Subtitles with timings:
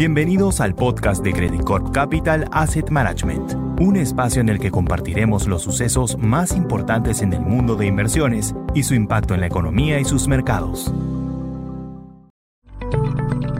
[0.00, 5.46] Bienvenidos al podcast de Credit Corp Capital Asset Management, un espacio en el que compartiremos
[5.46, 10.00] los sucesos más importantes en el mundo de inversiones y su impacto en la economía
[10.00, 10.90] y sus mercados.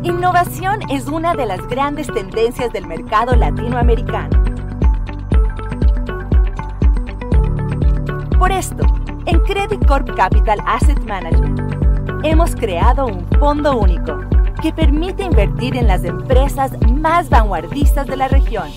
[0.02, 4.42] Innovación es una de las grandes tendencias del mercado latinoamericano.
[8.38, 8.86] Por esto,
[9.26, 11.60] en Credit Corp Capital Asset Management
[12.24, 18.28] hemos creado un fondo único que permite invertir en las empresas más vanguardistas de la
[18.28, 18.68] región.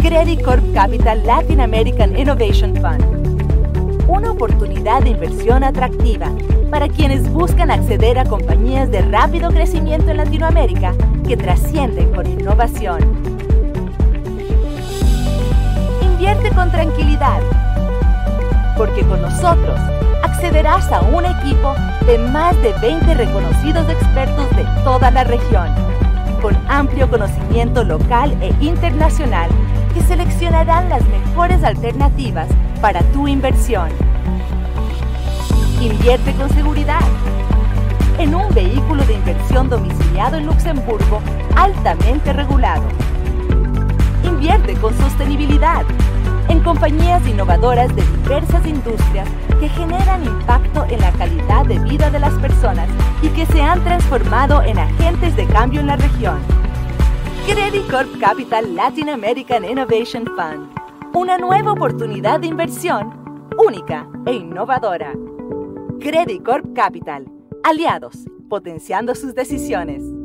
[0.00, 4.06] Credit Corp Capital Latin American Innovation Fund.
[4.06, 6.30] Una oportunidad de inversión atractiva
[6.70, 10.94] para quienes buscan acceder a compañías de rápido crecimiento en Latinoamérica
[11.26, 13.00] que trascienden con innovación.
[16.02, 17.40] Invierte con tranquilidad,
[18.76, 19.78] porque con nosotros
[20.38, 21.74] accederás a un equipo
[22.06, 25.66] de más de 20 reconocidos expertos de toda la región,
[26.40, 29.50] con amplio conocimiento local e internacional
[29.92, 32.46] que seleccionarán las mejores alternativas
[32.80, 33.88] para tu inversión.
[35.80, 37.00] Invierte con seguridad
[38.20, 41.20] en un vehículo de inversión domiciliado en Luxemburgo
[41.56, 42.84] altamente regulado.
[44.22, 45.84] Invierte con sostenibilidad
[46.60, 49.28] compañías innovadoras de diversas industrias
[49.60, 52.88] que generan impacto en la calidad de vida de las personas
[53.22, 56.38] y que se han transformado en agentes de cambio en la región.
[57.46, 60.70] Credit Corp Capital Latin American Innovation Fund.
[61.14, 65.12] Una nueva oportunidad de inversión única e innovadora.
[66.00, 67.26] Credit Corp Capital.
[67.64, 70.17] Aliados, potenciando sus decisiones.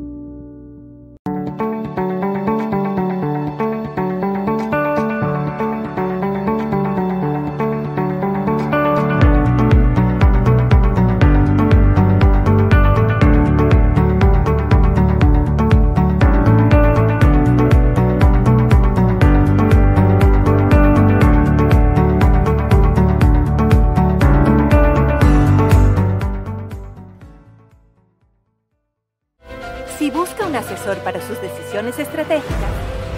[30.84, 32.70] Para sus decisiones estratégicas,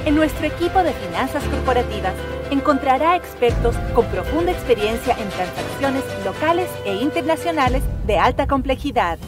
[0.04, 2.14] en nuestro equipo de finanzas corporativas
[2.52, 9.18] encontrará expertos con profunda experiencia en transacciones locales e internacionales de alta complejidad.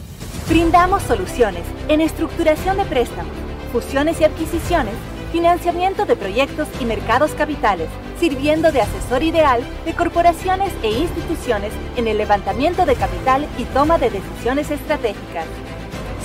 [0.47, 3.33] Brindamos soluciones en estructuración de préstamos,
[3.73, 4.95] fusiones y adquisiciones,
[5.33, 12.07] financiamiento de proyectos y mercados capitales, sirviendo de asesor ideal de corporaciones e instituciones en
[12.07, 15.45] el levantamiento de capital y toma de decisiones estratégicas.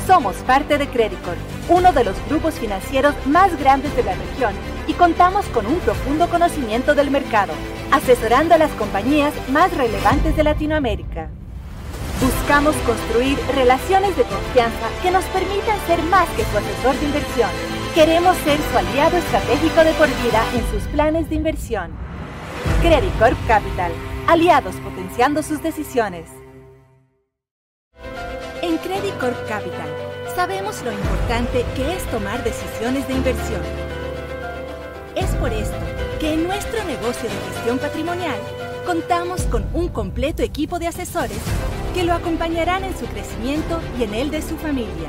[0.06, 1.38] Somos parte de Credit Corp,
[1.70, 4.52] uno de los grupos financieros más grandes de la región
[4.86, 7.54] y contamos con un profundo conocimiento del mercado,
[7.90, 11.30] asesorando a las compañías más relevantes de Latinoamérica.
[12.20, 17.50] Buscamos construir relaciones de confianza que nos permitan ser más que su asesor de inversión.
[17.94, 21.92] Queremos ser su aliado estratégico de por vida en sus planes de inversión.
[22.82, 23.92] Credit Corp Capital,
[24.26, 26.43] aliados potenciando sus decisiones.
[28.84, 29.88] Credit Corp Capital
[30.36, 33.62] sabemos lo importante que es tomar decisiones de inversión.
[35.16, 35.78] Es por esto
[36.20, 38.38] que en nuestro negocio de gestión patrimonial
[38.84, 41.38] contamos con un completo equipo de asesores
[41.94, 45.08] que lo acompañarán en su crecimiento y en el de su familia.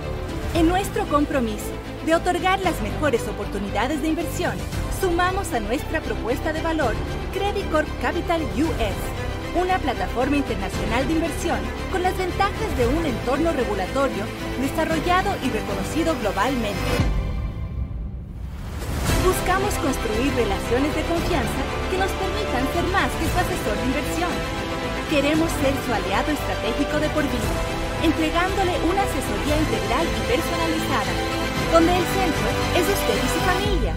[0.54, 1.66] En nuestro compromiso
[2.06, 4.56] de otorgar las mejores oportunidades de inversión,
[5.02, 6.94] sumamos a nuestra propuesta de valor
[7.34, 11.60] Credit Corp Capital US una plataforma internacional de inversión
[11.92, 14.28] con las ventajas de un entorno regulatorio
[14.60, 16.92] desarrollado y reconocido globalmente.
[19.24, 24.34] Buscamos construir relaciones de confianza que nos permitan ser más que su asesor de inversión.
[25.10, 27.56] Queremos ser su aliado estratégico de por vida,
[28.04, 31.14] entregándole una asesoría integral y personalizada,
[31.72, 33.94] donde el centro es usted y su familia.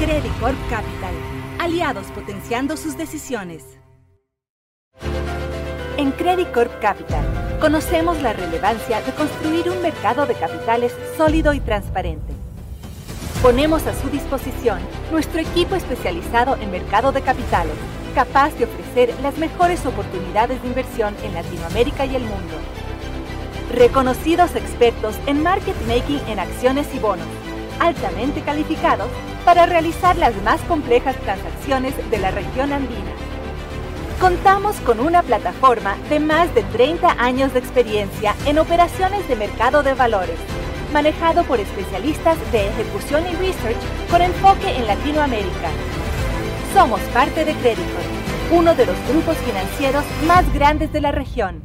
[0.00, 1.33] Credit Corp Capital
[1.64, 3.64] aliados potenciando sus decisiones.
[5.96, 7.24] En Credit Corp Capital
[7.58, 12.34] conocemos la relevancia de construir un mercado de capitales sólido y transparente.
[13.40, 14.78] Ponemos a su disposición
[15.10, 17.76] nuestro equipo especializado en mercado de capitales,
[18.14, 22.56] capaz de ofrecer las mejores oportunidades de inversión en Latinoamérica y el mundo.
[23.72, 27.26] Reconocidos expertos en market making en acciones y bonos,
[27.80, 29.10] altamente calificados
[29.44, 33.12] para realizar las más complejas transacciones de la región andina.
[34.20, 39.82] Contamos con una plataforma de más de 30 años de experiencia en operaciones de mercado
[39.82, 40.38] de valores,
[40.92, 43.76] manejado por especialistas de ejecución y research
[44.10, 45.68] con enfoque en Latinoamérica.
[46.72, 47.98] Somos parte de Crédito,
[48.52, 51.62] uno de los grupos financieros más grandes de la región.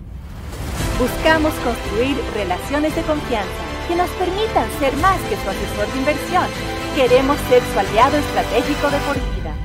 [0.99, 6.47] Buscamos construir relaciones de confianza que nos permitan ser más que su asesor de inversión.
[6.95, 9.55] Queremos ser su aliado estratégico de por vida.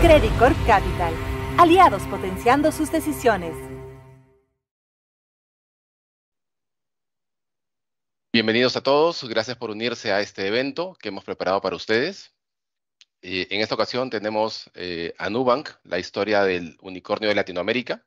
[0.00, 1.12] Credit Corp Capital.
[1.58, 3.52] Aliados potenciando sus decisiones.
[8.32, 12.32] Bienvenidos a todos, gracias por unirse a este evento que hemos preparado para ustedes.
[13.22, 18.06] Eh, en esta ocasión tenemos eh, a Nubank, la historia del unicornio de Latinoamérica.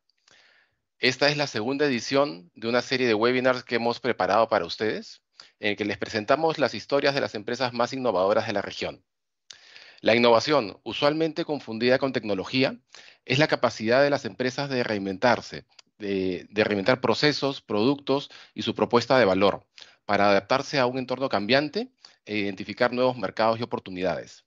[1.00, 5.22] Esta es la segunda edición de una serie de webinars que hemos preparado para ustedes,
[5.62, 9.01] en el que les presentamos las historias de las empresas más innovadoras de la región.
[10.01, 12.78] La innovación, usualmente confundida con tecnología,
[13.24, 15.66] es la capacidad de las empresas de reinventarse,
[16.00, 19.66] de, reinventar procesos, productos y su propuesta de valor
[20.06, 21.94] para adaptarse a un entorno cambiante
[22.25, 24.44] e identificar nuevos mercados y oportunidades.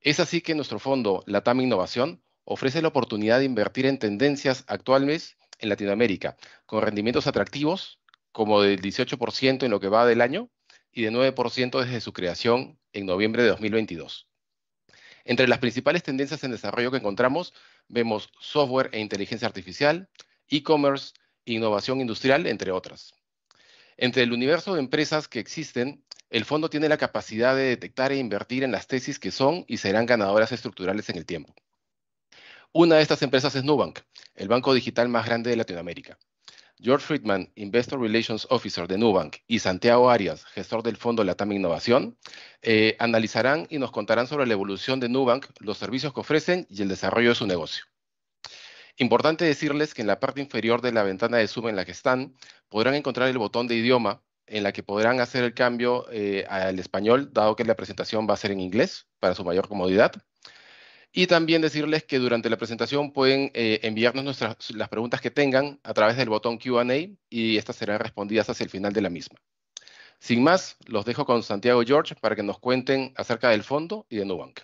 [0.00, 5.36] Es así que nuestro fondo, Latam Innovación, ofrece la oportunidad de invertir en tendencias actuales
[5.58, 6.36] en Latinoamérica,
[6.66, 8.00] con rendimientos atractivos
[8.32, 10.50] como del 18% en lo que va del año
[10.92, 14.28] y de 9% desde su creación en noviembre de 2022.
[15.24, 17.52] Entre las principales tendencias en desarrollo que encontramos,
[17.88, 20.08] vemos software e inteligencia artificial,
[20.48, 21.14] e-commerce,
[21.44, 23.12] innovación industrial, entre otras.
[23.96, 28.18] Entre el universo de empresas que existen, el fondo tiene la capacidad de detectar e
[28.18, 31.54] invertir en las tesis que son y serán ganadoras estructurales en el tiempo.
[32.78, 34.00] Una de estas empresas es Nubank,
[34.34, 36.18] el banco digital más grande de Latinoamérica.
[36.78, 42.18] George Friedman, Investor Relations Officer de Nubank, y Santiago Arias, gestor del fondo Latam Innovación,
[42.60, 46.82] eh, analizarán y nos contarán sobre la evolución de Nubank, los servicios que ofrecen y
[46.82, 47.86] el desarrollo de su negocio.
[48.98, 51.92] Importante decirles que en la parte inferior de la ventana de Zoom en la que
[51.92, 52.34] están,
[52.68, 56.78] podrán encontrar el botón de idioma en la que podrán hacer el cambio eh, al
[56.78, 60.12] español, dado que la presentación va a ser en inglés para su mayor comodidad.
[61.18, 64.38] Y también decirles que durante la presentación pueden eh, enviarnos
[64.74, 66.84] las preguntas que tengan a través del botón QA
[67.30, 69.38] y estas serán respondidas hacia el final de la misma.
[70.18, 74.16] Sin más, los dejo con Santiago George para que nos cuenten acerca del fondo y
[74.16, 74.60] de Nubank.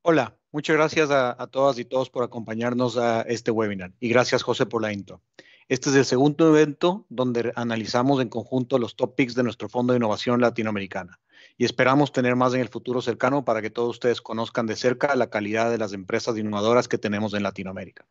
[0.00, 4.42] Hola, muchas gracias a, a, todas y todos por acompañarnos a este webinar y gracias
[4.42, 5.20] José por la intro.
[5.68, 9.98] Este es el segundo evento donde analizamos en conjunto los topics de nuestro Fondo de
[9.98, 11.20] Innovación Latinoamericana
[11.56, 15.14] y esperamos tener más en el futuro cercano para que todos ustedes conozcan de cerca
[15.14, 18.06] la calidad de las empresas innovadoras que tenemos en Latinoamérica.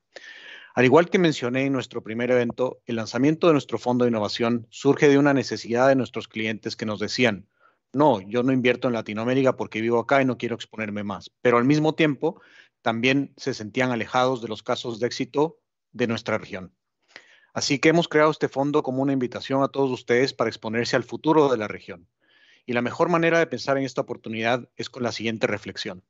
[0.75, 4.65] Al igual que mencioné en nuestro primer evento, el lanzamiento de nuestro fondo de innovación
[4.71, 7.47] surge de una necesidad de nuestros clientes que nos decían,
[7.91, 11.57] no, yo no invierto en Latinoamérica porque vivo acá y no quiero exponerme más, pero
[11.57, 12.41] al mismo tiempo
[12.81, 15.59] también se sentían alejados de los casos de éxito
[15.91, 16.73] de nuestra región.
[17.53, 21.03] Así que hemos creado este fondo como una invitación a todos ustedes para exponerse al
[21.03, 22.07] futuro de la región.
[22.65, 26.03] Y la mejor manera de pensar en esta oportunidad es con la siguiente reflexión.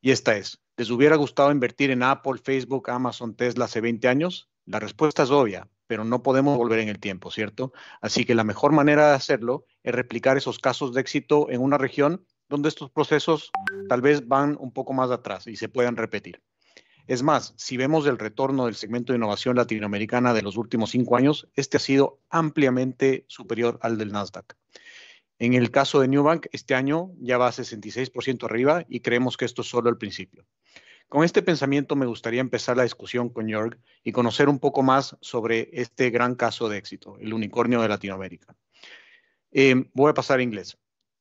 [0.00, 4.48] Y esta es, ¿les hubiera gustado invertir en Apple, Facebook, Amazon, Tesla hace 20 años?
[4.64, 7.72] La respuesta es obvia, pero no podemos volver en el tiempo, ¿cierto?
[8.00, 11.78] Así que la mejor manera de hacerlo es replicar esos casos de éxito en una
[11.78, 13.50] región donde estos procesos
[13.88, 16.42] tal vez van un poco más atrás y se puedan repetir.
[17.06, 21.16] Es más, si vemos el retorno del segmento de innovación latinoamericana de los últimos cinco
[21.16, 24.56] años, este ha sido ampliamente superior al del Nasdaq.
[25.38, 29.44] En el caso de Newbank, este año ya va a 66% arriba y creemos que
[29.44, 30.46] esto es solo el principio.
[31.08, 35.16] Con este pensamiento me gustaría empezar la discusión con Jörg y conocer un poco más
[35.20, 38.56] sobre este gran caso de éxito, el unicornio de Latinoamérica.
[39.52, 40.78] Eh, voy a pasar a inglés.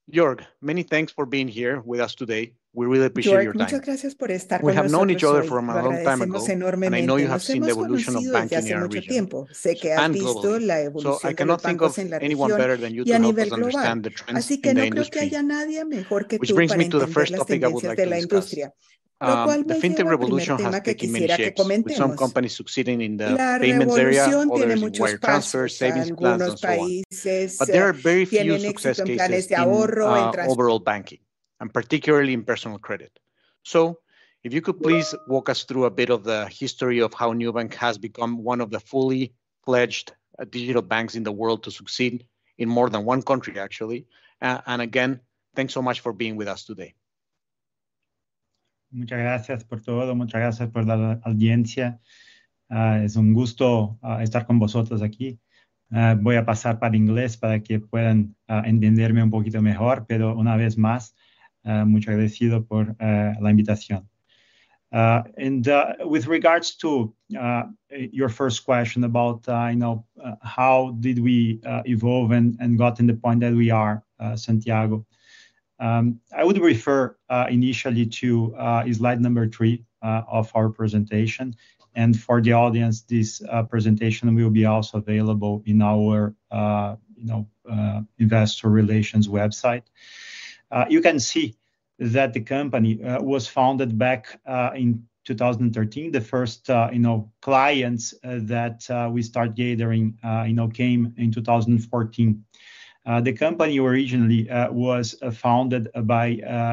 [0.08, 2.54] Jörg, many thanks for being here with us today.
[2.74, 3.64] We really appreciate Jörg, your time.
[3.64, 5.48] Muchas gracias por estar we con have known each other hoy.
[5.48, 8.68] from a long time ago, and I know you have seen the evolution of banking
[8.68, 9.10] in our region.
[9.10, 9.48] Tiempo.
[9.52, 10.66] Sé que has and visto globally.
[10.66, 14.04] la evolución so I cannot think of anyone better than you to help us understand
[14.04, 15.20] the trends Así que in the no que industry.
[15.22, 17.84] haya nadie mejor que Which tú brings para me to the first topic I would
[17.84, 18.54] like to discuss.
[19.22, 23.00] Um, the fintech lleva al primer revolution has taken many shapes, with some companies succeeding
[23.02, 27.04] in the La payments area, others in wire transfer, savings plans, and so on.
[27.58, 30.80] But there are very few success éxito en planes cases in ahorro, en uh, overall
[30.80, 31.20] banking,
[31.62, 33.18] and particularly in personal credit.
[33.64, 34.00] So,
[34.44, 37.74] if you could please walk us through a bit of the history of how Nubank
[37.76, 42.26] has become one of the fully fledged uh, digital banks in the world to succeed
[42.58, 44.08] in more than one country, actually.
[44.42, 45.22] Uh, and again,
[45.56, 46.94] thanks so much for being with us today.
[48.96, 52.00] Muchas gracias por todo, muchas gracias por la audiencia.
[52.70, 55.38] Uh, es un gusto uh, estar con vosotros aquí.
[55.92, 60.56] Uh, voy a pasar para inglés para que puedan entenderme un poquito mejor, pero una
[60.56, 61.14] vez más,
[61.64, 64.08] mucho agradecido por la invitación.
[64.92, 65.68] and
[66.06, 67.14] with regards to
[68.12, 70.06] your first question about, you know,
[70.42, 74.04] how did we evolve and, and got in the point that we are,
[74.36, 75.06] Santiago?
[75.80, 81.56] Um, I would refer uh, initially to uh, slide number three uh, of our presentation.
[81.96, 87.26] And for the audience, this uh, presentation will be also available in our uh, you
[87.26, 89.84] know, uh, investor relations website.
[90.90, 91.56] You can see
[92.00, 94.42] that the company was founded back
[94.76, 96.12] in 2013.
[96.12, 102.44] The first you know, clients that we started gathering you know, came in 2014.
[103.06, 106.28] Uh, the company originally uh, was uh, founded by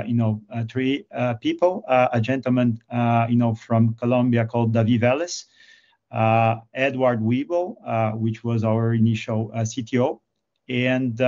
[0.06, 1.04] you know three
[1.40, 2.80] people: a gentleman
[3.28, 5.44] you know from Colombia called David Vélez,
[6.72, 7.76] Edward Wible,
[8.18, 10.20] which was our initial CTO,
[10.68, 11.18] and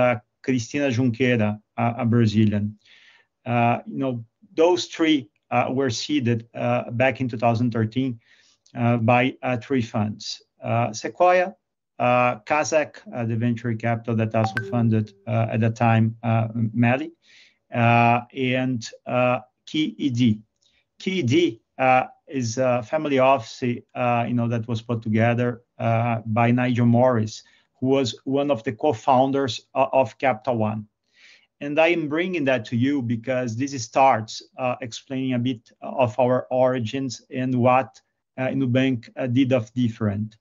[0.41, 2.77] Cristina Junqueira, a Brazilian.
[3.45, 5.29] You know those three
[5.69, 8.19] were seeded back in 2013
[9.01, 10.41] by three funds:
[10.93, 11.55] Sequoia,
[11.97, 16.17] Uh, Kaszek, uh, the venture capital that also funded uh, at the time
[16.73, 17.11] Meli,
[17.71, 18.89] and
[19.65, 20.41] QED.
[20.99, 21.59] QED
[22.27, 27.43] is a family office you know, that was put together by Nigel Morris,
[27.79, 30.87] who was one of the co-founders of Capital One.
[31.61, 34.41] And I am bringing that to you because this starts
[34.81, 38.01] explaining a bit of our origins and what
[38.37, 40.35] Nubank did of different.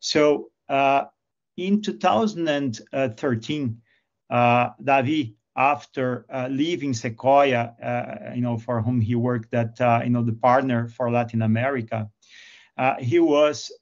[0.00, 1.04] So Uh,
[1.56, 3.80] in 2013,
[4.30, 10.22] uh, David, after uh, leaving Sequoia, you know, for whom he worked at you know,
[10.22, 12.08] the partner for Latin America,
[13.00, 13.72] he was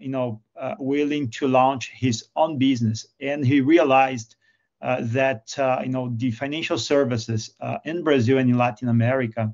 [0.00, 0.40] you know,
[0.78, 3.08] willing to launch his own business.
[3.20, 4.36] And he realized
[4.80, 9.52] that you know, the financial services in Brazil and in Latin America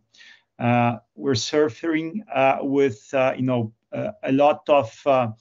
[1.14, 2.22] were suffering
[2.60, 5.34] with you know, a lot of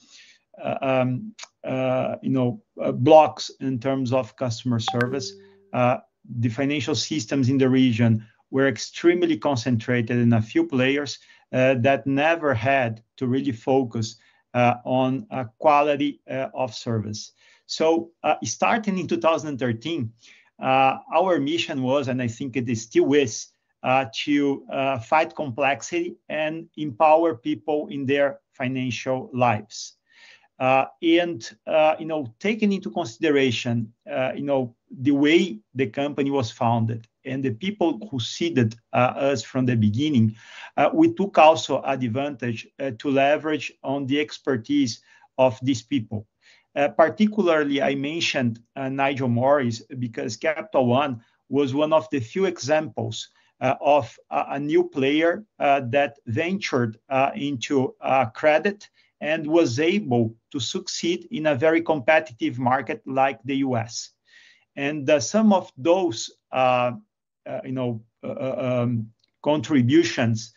[0.62, 1.34] Uh, um,
[1.64, 2.16] uh,
[2.80, 5.32] uh, blocks in terms of customer service.
[5.72, 11.18] The financial systems in the region were extremely concentrated in a few players
[11.50, 14.16] that never had to really focus
[14.54, 15.26] on
[15.58, 17.32] quality of service.
[17.66, 18.10] So
[18.42, 20.12] starting in 2013,
[20.60, 23.48] our mission was, and I think it still is,
[24.24, 29.95] to fight complexity and empower people in their financial lives.
[30.58, 36.30] Uh, and uh, you know, taking into consideration uh, you know the way the company
[36.30, 40.34] was founded and the people who seeded us from the beginning,
[40.94, 45.00] we took also advantage to leverage on the expertise
[45.36, 46.24] of these people.
[46.96, 53.28] Particularly, I mentioned Nigel Morris because Capital One was one of the few examples
[53.60, 56.96] of a new player that ventured
[57.34, 57.96] into
[58.34, 58.88] credit
[59.20, 64.10] and was able to succeed in a very competitive market like the U.S.
[64.76, 66.92] And uh, some of those uh,
[67.46, 69.10] uh, you know, um,
[69.42, 70.52] contributions,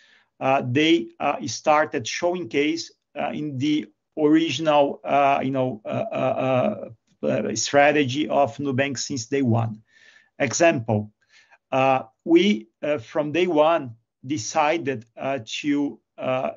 [0.64, 1.08] they
[1.46, 2.92] started showing case
[3.34, 3.86] in the
[4.18, 5.00] original
[5.44, 5.82] you know,
[7.54, 9.82] strategy of Nubank since day one.
[10.40, 11.12] Example,
[12.26, 12.68] we
[13.02, 15.06] from day one decided
[15.46, 16.00] to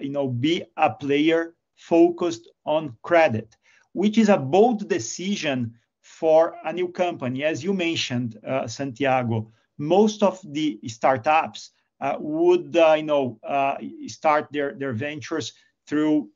[0.01, 1.55] you know, be a player
[1.89, 3.57] focused on credit,
[3.93, 7.45] which is a bold decision for a new company.
[7.45, 11.71] As you mentioned, uh, Santiago, most of the startups
[12.01, 15.53] uh, would uh, you know uh, start their their ventures
[15.87, 16.31] through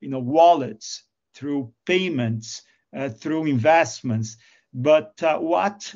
[0.00, 2.62] you know wallets, through payments,
[3.18, 4.36] through investments.
[4.74, 5.94] But what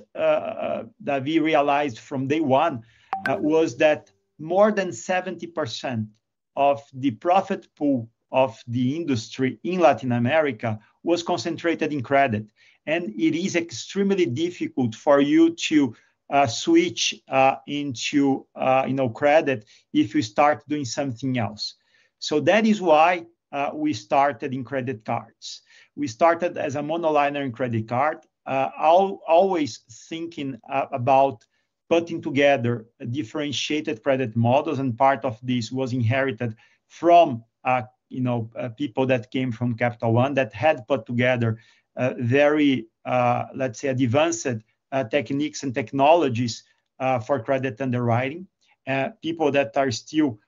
[1.03, 2.83] David realized from day one
[3.27, 6.07] was that more than 70%
[6.57, 12.47] of the profit pool of the industry in Latin America was concentrated in credit.
[12.87, 15.95] And it is extremely difficult for you to
[16.29, 21.75] uh, switch uh, into uh, you know, credit if you start doing something else.
[22.19, 25.63] So that is why uh, we started in credit cards.
[25.95, 31.45] We started as a monoliner in credit card, always thinking about
[31.89, 34.81] putting together differentiated credit models.
[34.81, 36.57] And part of this was inherited
[36.89, 37.45] from
[38.13, 41.59] Uh, people that came from Capital One that had put together
[41.97, 44.47] uh, very, uh, let's say, advanced
[45.11, 46.63] techniques and technologies
[47.27, 48.47] for credit underwriting,
[49.23, 50.39] people that are still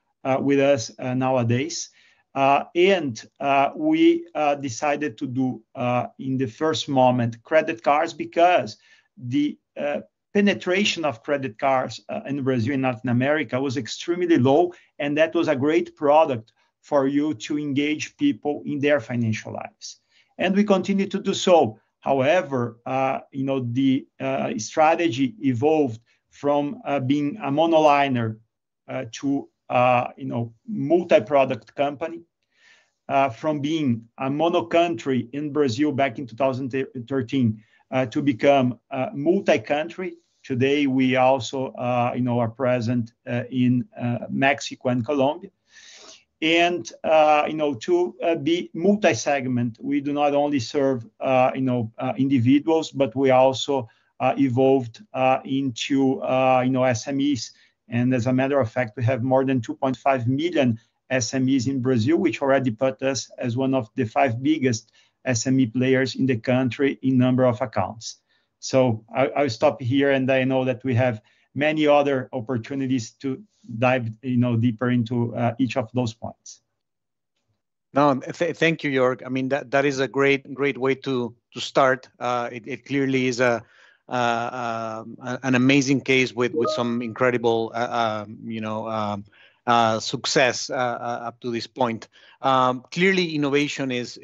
[0.40, 1.90] with us nowadays.
[2.34, 3.20] And
[3.74, 4.24] we
[4.60, 5.62] decided to do,
[6.18, 8.78] in the first moment, credit cards because
[9.16, 9.58] the
[10.32, 14.72] penetration of credit cards in Brazil and Latin America was extremely low.
[14.98, 16.52] And that was a great product
[16.88, 20.00] for you to engage people in their financial lives.
[20.38, 21.78] And we continue to do so.
[22.00, 28.38] However, uh, you know the uh, strategy evolved from uh, being a monoliner
[29.20, 30.12] to a
[30.66, 32.20] multi-product company.
[33.42, 33.90] from being
[34.26, 37.62] a mono country in Brazil back in 2013
[38.12, 40.10] to become a multi-country.
[40.50, 41.58] Today, we also
[42.16, 43.12] you know, are present
[43.50, 43.72] in
[44.30, 45.50] Mexico and Colombia.
[46.40, 47.48] Uh,
[47.80, 53.14] to uh, be multi-segment, we do not only serve uh, you know uh, individuals, but
[53.16, 53.88] we also
[54.20, 55.02] evolved
[55.44, 56.20] into
[56.64, 57.50] you know SMEs.
[57.88, 60.78] And as a matter of fact, we have more than 2.5 million
[61.10, 64.92] SMEs in Brazil, which already put us as one of the five biggest
[65.26, 68.18] SME players in the country in number of accounts.
[68.60, 71.20] So I'll stop here, and I know that we have
[71.54, 73.42] many other opportunities to
[73.78, 76.62] dive you know deeper into each of those points.
[77.94, 79.22] No, thank you, Jörg.
[79.24, 82.08] I mean, that that is a great great way to to start.
[82.20, 83.62] uh, It clearly is a
[84.08, 85.04] uh,
[85.42, 89.24] an amazing case with with some incredible um, you know um,
[90.00, 92.08] success up to this point.
[92.42, 94.18] um, Clearly, innovation is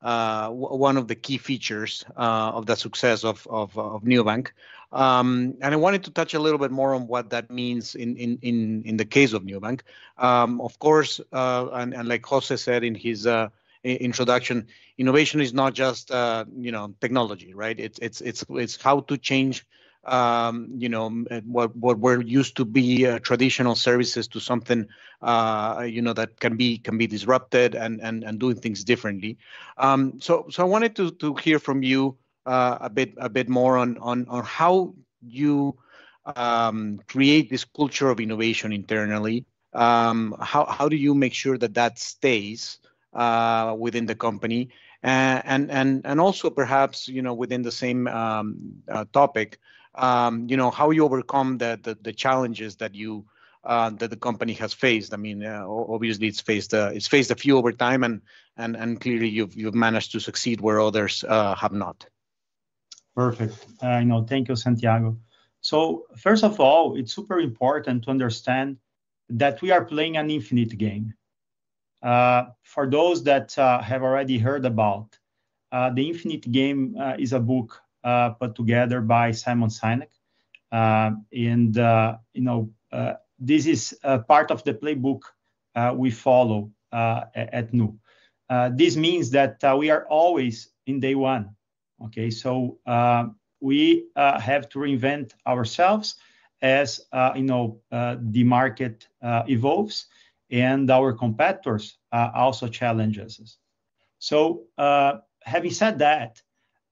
[0.00, 4.52] one of the key features uh, of the success of of Nubank.
[4.92, 8.16] Um, and I wanted to touch a little bit more on what that means in
[8.16, 9.82] in, in, in the case of Nubank.
[10.18, 13.26] Um, Of course, uh, and like José said in his
[13.82, 14.66] introduction,
[14.98, 17.78] innovation is not just you know technology, right?
[17.78, 19.64] It's, it's, it's, it's how to change
[20.04, 20.78] Um,
[21.30, 24.88] eh, what what were used to be uh, traditional services to something
[25.22, 29.38] uh, you know, that can be can be disrupted and and, and doing things differently.
[29.76, 32.16] Um, so, so I wanted to to hear from you
[32.46, 35.76] uh, a bit a bit more on on on how you
[36.24, 39.44] um, create this culture of innovation internally.
[39.74, 42.78] How how do you make sure that that stays
[43.12, 44.70] uh, within the company?
[45.02, 48.06] And also, perhaps you know within the same
[49.12, 49.58] topic,
[49.94, 53.26] Um, how you overcome the the challenges that you
[53.64, 55.12] uh, that the company has faced.
[55.12, 58.22] I mean, uh, obviously, it's faced uh, it's faced a few over time, and
[58.56, 62.06] and and clearly, you've you've managed to succeed where others uh, have not.
[63.14, 63.66] Perfect.
[63.82, 64.24] I know.
[64.24, 65.18] Thank you, Santiago.
[65.60, 68.78] So First of all, it's super important to understand
[69.28, 71.12] that we are playing an infinite game.
[72.02, 75.18] Uh, for those that have already heard about,
[75.70, 80.08] The Infinite Game is a book Uh, put together by Simon Sinek.
[80.72, 82.70] Uh, and uh, you know,
[83.38, 83.94] this is
[84.26, 85.20] part of the playbook
[85.98, 87.98] we follow at Nu.
[88.72, 91.54] This means that we are always in day one.
[92.06, 92.30] Okay?
[92.30, 92.78] So
[93.60, 96.14] we have to reinvent ourselves
[96.62, 97.02] as
[97.36, 100.06] you know the market evolves,
[100.50, 103.58] and our competitors also challenge us.
[104.20, 104.62] So
[105.44, 106.40] having said that,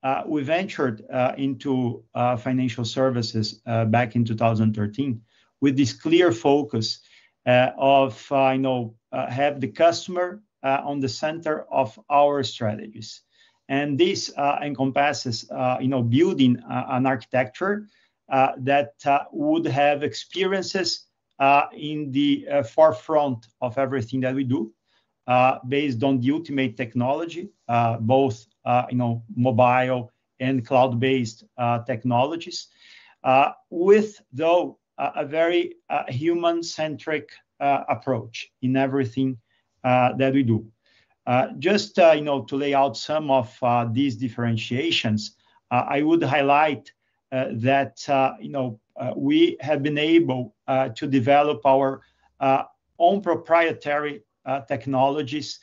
[0.03, 5.21] Uh, we ventured uh, into uh, financial services back in 2013
[5.61, 7.01] with this clear focus
[7.47, 13.23] of having the customer on the center of our strategies.
[13.69, 14.33] And this
[14.63, 15.45] encompasses
[15.81, 17.87] you know, building an architecture
[18.29, 21.07] that would have experiences
[21.73, 24.73] in the forefront of everything that we do
[25.67, 27.51] based on the ultimate technology,
[28.01, 28.85] both Uh,
[29.35, 32.69] mobile and cloud-based uh, technologies,
[33.25, 35.77] uh, with, though, a very
[36.09, 39.39] human-centric approach in everything
[39.83, 40.67] that we do.
[41.59, 43.49] Just you know, to lay out some of
[43.95, 45.37] these differentiations,
[45.71, 46.93] I would highlight
[47.31, 47.95] that
[48.39, 48.79] you know,
[49.17, 50.55] we have been able
[50.95, 52.03] to develop our
[52.99, 54.25] own proprietary
[54.69, 55.59] technologies,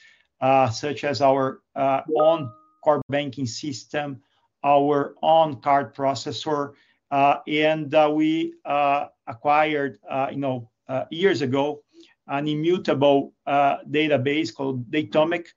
[0.72, 2.50] such as our own
[2.86, 4.22] core banking system,
[4.64, 6.74] our own card processor.
[7.10, 9.98] Uh, and uh, we uh, acquired
[10.32, 10.70] you know,
[11.10, 11.82] years ago
[12.28, 15.48] an immutable database called Datomic,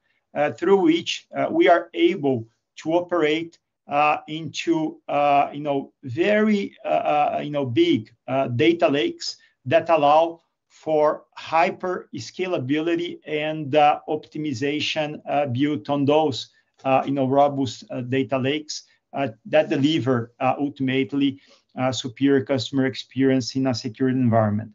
[0.58, 3.58] through which we are able to operate
[4.26, 5.00] into
[5.52, 6.76] you know, very
[7.42, 8.10] you know, big
[8.56, 15.20] data lakes that allow for hyper-scalability and optimization
[15.52, 16.50] built on those
[16.84, 21.40] Uh, robust uh, data lakes uh, that deliver ultimately
[21.92, 24.72] superior customer experience in a secure environment.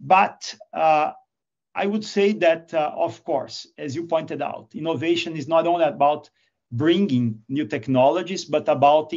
[0.00, 5.84] But I would say that, of course, as you pointed out, innovation is not only
[5.84, 6.30] about
[6.70, 9.10] bringing new technologies, but about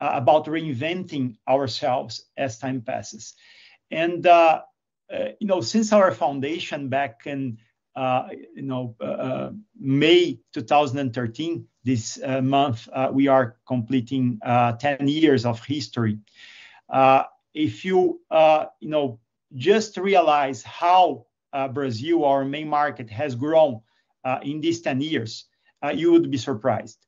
[0.00, 3.34] reinventing ourselves as time passes.
[3.90, 7.58] And you know, since our foundation back in
[7.96, 8.28] Uh,
[9.00, 16.18] uh, May 2013, this uh, month, we are completing 10 years of history.
[17.52, 18.20] If you
[18.80, 19.18] you know,
[19.54, 21.26] just realize how
[21.72, 23.80] Brazil, our main market, has grown
[24.42, 25.46] in these 10 years,
[25.94, 27.04] you would be surprised.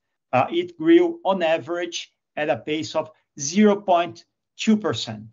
[0.51, 5.27] It grew on average at a pace of 0.2%.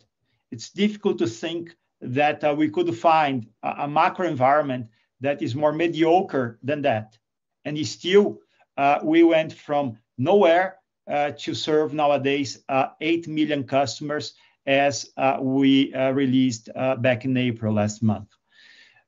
[0.51, 4.87] It's difficult to think that we could find a macro environment
[5.21, 7.17] that is more mediocre than that.
[7.65, 8.39] And still,
[8.77, 10.77] uh, we went from nowhere
[11.09, 14.33] uh, to serve nowadays uh, 8 million customers
[14.65, 15.09] as
[15.41, 18.27] we released back in April last month.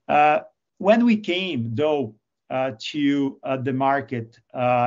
[0.07, 2.15] When we came, though,
[2.49, 4.39] to the market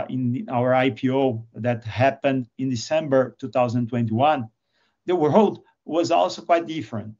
[0.08, 4.48] in our IPO that happened in December 2021,
[5.06, 7.14] the world was also quite different.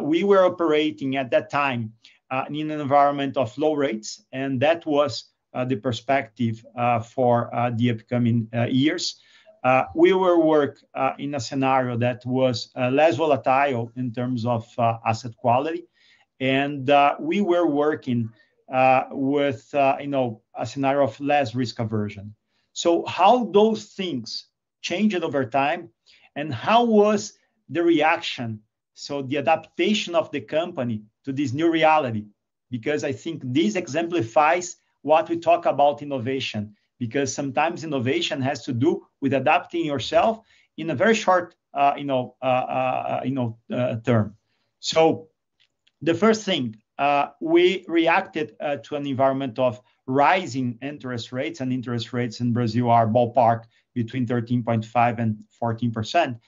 [0.00, 1.92] We were operating at that time
[2.28, 7.48] Uh, in an environment of low rates, and that was uh, the perspective uh, for
[7.76, 9.20] the upcoming years.
[9.94, 14.66] We were working in a scenario that was less volatile in terms of
[15.06, 15.84] asset quality,
[16.40, 18.28] and we were working
[19.12, 22.34] with you know, a scenario of less risk aversion.
[22.72, 24.48] So how those things
[24.82, 25.90] changed over time,
[26.34, 28.62] and how was the reaction,
[28.96, 32.24] so the adaptation of the company to this new reality?
[32.70, 38.72] Because I think this exemplifies what we talk about innovation, because sometimes innovation has to
[38.72, 40.40] do with adapting yourself
[40.76, 43.58] in a very short uh, you know, uh, uh, you know,
[44.06, 44.34] term.
[44.80, 45.28] So
[46.00, 46.76] the first thing,
[47.38, 53.06] we reacted to an environment of rising interest rates, and interest rates in Brazil are
[53.06, 56.40] ballpark between 13.5 and 14%,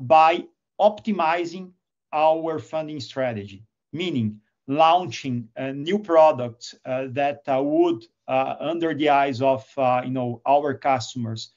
[0.00, 0.44] by
[0.80, 1.72] optimizing
[2.12, 3.64] our funding strategy.
[3.92, 4.40] Meaning
[4.70, 9.64] launching uh, new products uh, that uh, would, under the eyes of
[10.04, 11.50] you know, our customers,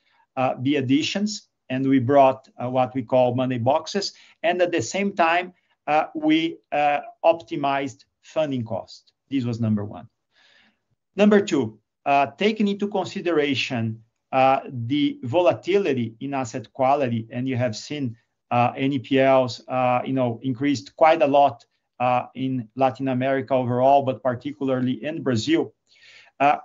[0.63, 4.13] be additions, and we brought what we call Money Boxes.
[4.41, 5.53] And at the same time,
[6.15, 6.57] we
[7.23, 9.13] optimized funding cost.
[9.29, 10.07] This was number one.
[11.15, 11.77] Number two,
[12.39, 18.17] taking into consideration the volatility in asset quality, and you have seen
[18.53, 21.65] Uh, NPLs uh, you know, increased quite a lot
[21.99, 25.73] uh, in Latin America overall, but particularly in Brazil.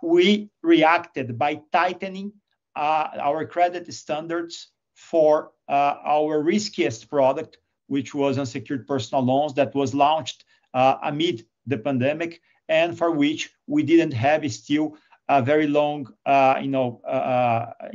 [0.02, 2.32] We reacted by tightening
[2.76, 10.44] our credit standards for our riskiest product, which was unsecured personal loans that was launched
[10.74, 14.98] amid the pandemic, and for which we didn't have still
[15.30, 16.06] a very long
[16.60, 16.68] you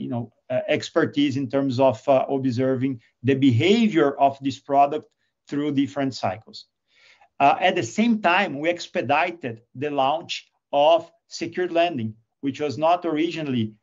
[0.09, 5.09] know Uh, expertise in terms of uh, observing the behavior of this product
[5.47, 6.67] through different cycles.
[7.39, 13.03] Uh, at the same time, we expedited the launch of secured lending, which was not
[13.03, 13.73] originally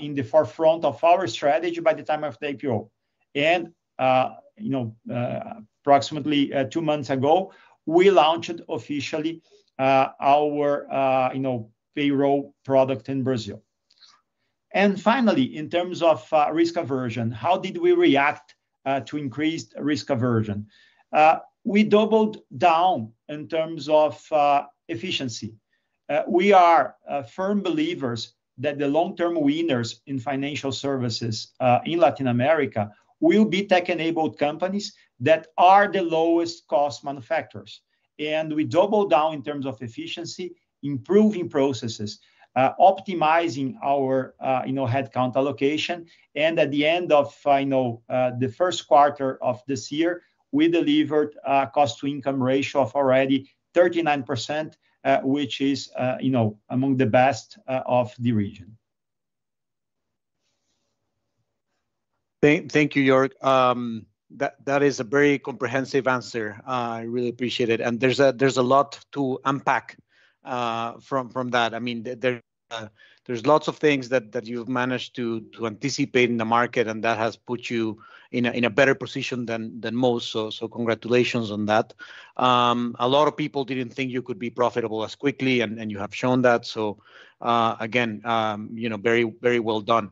[0.00, 2.88] in the forefront of our strategy by the time of the IPO.
[4.56, 4.96] You know,
[5.82, 7.52] approximately two months ago,
[7.84, 9.42] we launched officially
[9.78, 13.62] our you know payroll product in Brazil.
[14.74, 19.72] And finally, in terms of uh, risk aversion, how did we react uh, to increased
[19.78, 20.66] risk aversion?
[21.12, 24.20] Uh, we doubled down in terms of
[24.88, 25.54] efficiency.
[26.28, 26.96] We are
[27.30, 31.54] firm believers that the long-term winners in financial services
[31.86, 37.80] in Latin America will be tech-enabled companies that are the lowest cost manufacturers.
[38.18, 42.18] And we double down in terms of efficiency, improving processes,
[42.56, 46.06] Uh, optimizing our uh, you know headcount allocation.
[46.36, 48.02] And at the end of uh, you know
[48.38, 54.74] the first quarter of this year, we delivered a cost-to-income ratio of already 39%,
[55.24, 55.90] which is
[56.20, 58.76] you know among the best of the region.
[62.40, 63.32] Thank you, Jörg.
[63.42, 66.60] Um, that is a very comprehensive answer.
[66.66, 67.80] I really appreciate it.
[67.80, 69.96] And there's a there's a lot to unpack
[70.44, 71.74] from from that.
[71.74, 72.40] I mean, there
[73.26, 77.04] there's lots of things that that you've managed to to anticipate in the market, and
[77.04, 77.98] that has put you
[78.30, 80.30] in in a better position than than most.
[80.30, 81.94] So so congratulations on that.
[82.36, 85.90] Um, A lot of people didn't think you could be profitable as quickly, and and
[85.90, 86.66] you have shown that.
[86.66, 86.98] So
[87.40, 90.10] uh, again, um, you know, very very well done.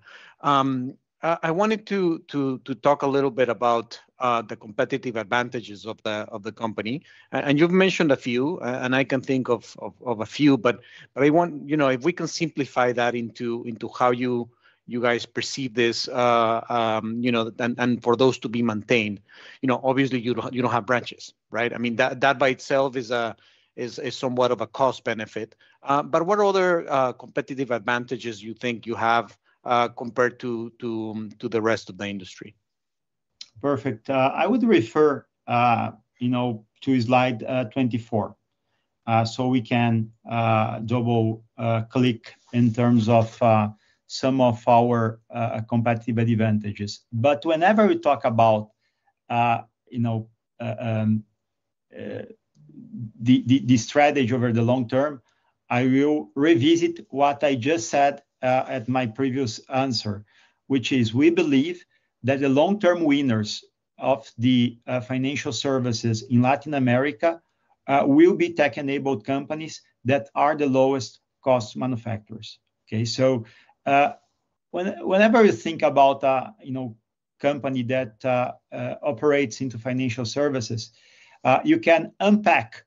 [1.22, 5.86] Uh, I wanted to to, to talk a little bit about uh, the competitive advantages
[5.86, 7.02] of the of the company.
[7.30, 10.80] And you've mentioned a few, and I can think of of a few, but
[11.14, 14.50] but I want, you know, if we can simplify that into into how you
[14.88, 19.20] you guys perceive this, uh, um, you know, and and for those to be maintained.
[19.60, 21.72] You know, obviously you don't have branches, right?
[21.72, 23.12] I mean, that that by itself is
[24.10, 25.54] somewhat of a cost benefit.
[25.86, 31.48] But what other competitive advantages you think you have Uh, compared to to um, to
[31.48, 32.56] the rest of the industry?
[33.60, 34.10] Perfect.
[34.10, 38.34] Uh, I would refer, uh, you know, to slide 24.
[39.24, 40.10] so we can
[40.84, 41.44] double
[41.90, 43.38] click in terms of
[44.08, 45.20] some of our
[45.68, 47.06] competitive advantages.
[47.12, 48.70] But whenever we talk about,
[49.30, 51.22] you know, um,
[53.20, 55.22] the strategy over the long term,
[55.70, 60.24] I will revisit what I just said Uh, at my previous answer,
[60.66, 61.86] which is we believe
[62.24, 63.64] that the long-term winners
[63.98, 67.40] of the uh, financial services in Latin America
[67.86, 72.58] uh, will be tech-enabled companies that are the lowest cost manufacturers.
[72.84, 73.44] Okay, so
[74.72, 76.96] whenever you think about, a you know,
[77.38, 78.24] company that
[79.02, 80.90] operates into financial services,
[81.64, 82.84] you can unpack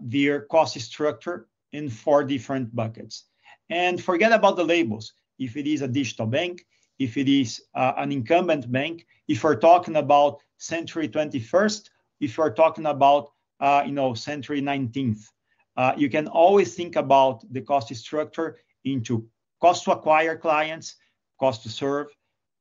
[0.00, 3.24] their cost structure in four different buckets.
[3.70, 5.12] And forget about the labels.
[5.38, 6.64] If it is a digital bank,
[6.98, 11.88] if it is uh, an incumbent bank, if we're talking about century 21st,
[12.20, 15.28] if we're talking about, uh, you know, century 19th,
[15.76, 19.28] uh, you can always think about the cost structure into
[19.60, 20.96] cost to acquire clients,
[21.38, 22.08] cost to serve,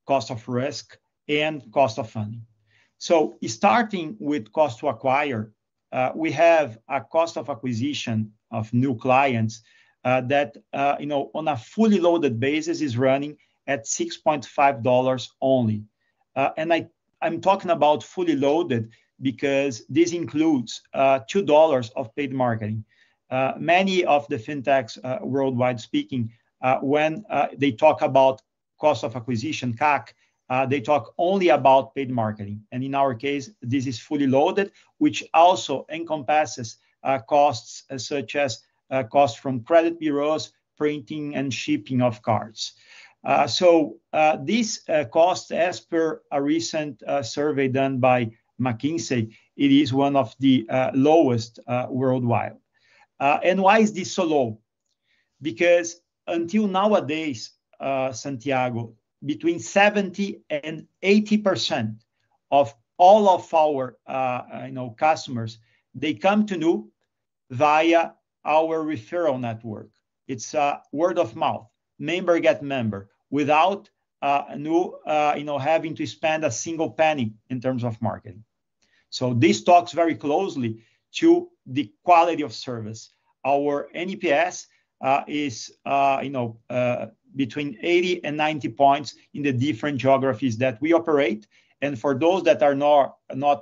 [0.06, 2.46] cost of risk, and cost of funding.
[3.00, 5.52] So starting with cost to acquire,
[6.16, 9.62] we have a cost of acquisition of new clients
[10.06, 15.84] Uh, that, uh, you know, on a fully loaded basis, is running at $6.5 only.
[16.36, 16.88] Uh, and I,
[17.22, 22.86] I'm talking about fully loaded because this includes $2 of paid marketing.
[23.58, 26.32] Many of the fintechs, worldwide speaking,
[26.82, 27.26] when
[27.58, 28.42] they talk about
[28.80, 30.14] cost of acquisition, CAC,
[30.70, 32.64] they talk only about paid marketing.
[32.72, 36.78] And in our case, this is fully loaded, which also encompasses
[37.28, 42.74] costs such as Uh, costs from credit bureaus, printing and shipping of cards.
[43.26, 49.92] Uh, so, uh, this cost, as per a recent survey done by McKinsey, it is
[49.92, 52.56] one of the lowest worldwide.
[53.20, 54.60] And why is this so low?
[55.42, 58.94] Because until nowadays, Santiago,
[59.26, 61.98] between 70 and 80%
[62.52, 63.98] of all of our,
[64.66, 65.58] you know, customers,
[65.94, 66.90] they come to Nu
[67.50, 68.14] via
[68.48, 69.90] our referral network.
[70.28, 73.90] It's a word of mouth, member get member, without
[74.22, 78.44] uh, Nu, uh, you know, having to spend a single penny in terms of marketing.
[79.10, 80.82] So this talks very closely
[81.14, 83.12] to the quality of service.
[83.46, 84.66] Our NPS
[85.28, 86.58] is, you know,
[87.36, 91.48] between 80 and 90 points in the different geographies that we operate.
[91.82, 93.18] And for those that are not,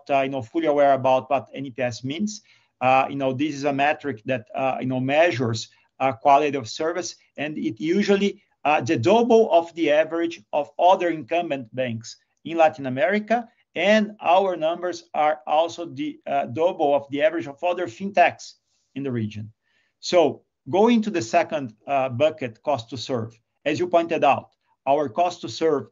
[0.10, 2.42] you know, fully aware about what NPS means,
[2.82, 6.68] Uh, you know, this is a metric that, uh, you know, measures uh, quality of
[6.68, 8.42] service, and it usually
[8.86, 15.04] the double of the average of other incumbent banks in Latin America, and our numbers
[15.14, 16.20] are also the
[16.54, 18.54] double of the average of other fintechs
[18.96, 19.52] in the region.
[20.00, 23.40] So going to the second bucket, cost to serve.
[23.66, 24.50] As you pointed out,
[24.88, 25.88] our cost to serve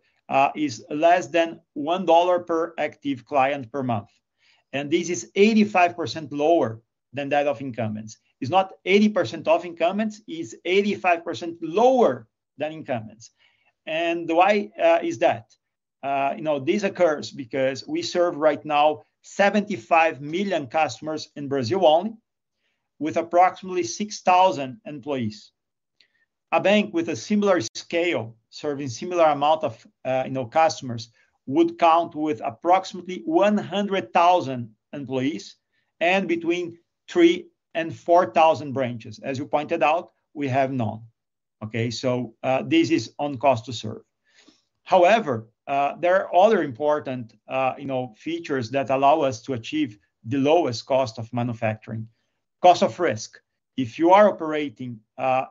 [0.55, 4.09] is less than $1 per active client per month,
[4.73, 6.81] and this is 85% lower
[7.13, 8.17] than that of incumbents.
[8.41, 13.31] It's not 80% of incumbents, it's 85% lower than incumbents.
[13.85, 15.51] And why uh, is that?
[16.01, 21.85] Uh, you know, this occurs because we serve right now 75 million customers in Brazil
[21.85, 22.13] only,
[22.99, 25.51] with approximately 6,000 employees.
[26.51, 31.09] A bank with a similar scale, serving similar amount of, uh, you know, customers,
[31.45, 35.55] would count with approximately 100,000 employees
[35.99, 36.77] and between
[37.09, 39.19] 3,000 and 4,000 branches.
[39.23, 41.01] As you pointed out, we have none.
[41.63, 44.03] Okay, so uh, this is on cost to serve.
[44.83, 49.97] However, uh, there are other important, uh, you know, features that allow us to achieve
[50.25, 52.07] the lowest cost of manufacturing.
[52.61, 53.39] Cost of risk.
[53.77, 54.99] If you are operating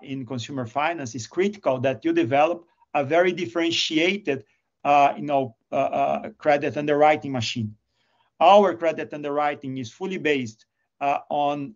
[0.03, 4.45] in consumer finance, it's critical that you develop a very differentiated,
[4.85, 7.75] you know, Uh, uh, credit underwriting machine.
[8.41, 10.67] Our credit underwriting is fully based
[11.01, 11.75] uh, on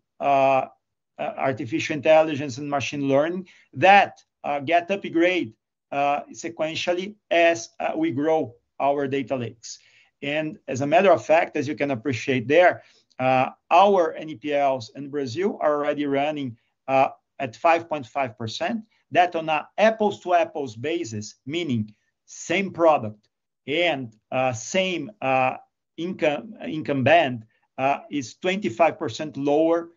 [1.18, 4.20] artificial intelligence and machine learning that
[4.66, 5.54] get upgrade
[5.90, 9.78] sequentially as we grow our data lakes.
[10.20, 12.82] And as a matter of fact, as you can appreciate there,
[13.18, 18.82] our NPLs in Brazil are already running at 5.5%.
[19.12, 21.94] That on an apples to apples basis, meaning
[22.26, 23.26] same product
[23.66, 25.57] and uh, same uh,
[25.96, 27.44] income income band,
[27.79, 29.90] uh, is 25% lower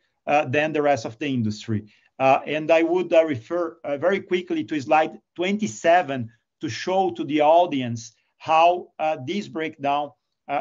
[0.48, 1.92] than the rest of the industry.
[2.20, 6.30] And I would refer very quickly to slide 27
[6.62, 8.90] to show to the audience how
[9.26, 10.12] this breakdown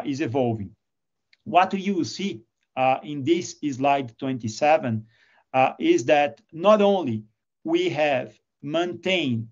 [0.04, 0.74] is evolving.
[1.44, 2.42] What you see
[3.02, 5.04] in this slide 27
[5.78, 7.24] is that not only
[7.64, 9.48] we have maintained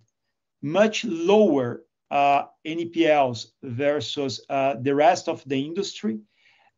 [0.62, 6.20] much lower Uh, NPLs versus uh, the rest of the industry,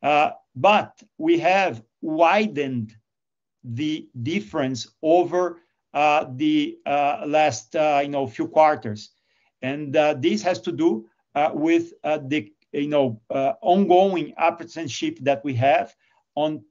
[0.03, 2.97] uh, but we have widened
[3.63, 5.61] the difference over
[5.93, 9.11] the last you know, few quarters.
[9.61, 11.07] And this has to do
[11.53, 13.21] with the you know,
[13.61, 15.95] ongoing apprenticeship that we have
[16.37, 16.65] on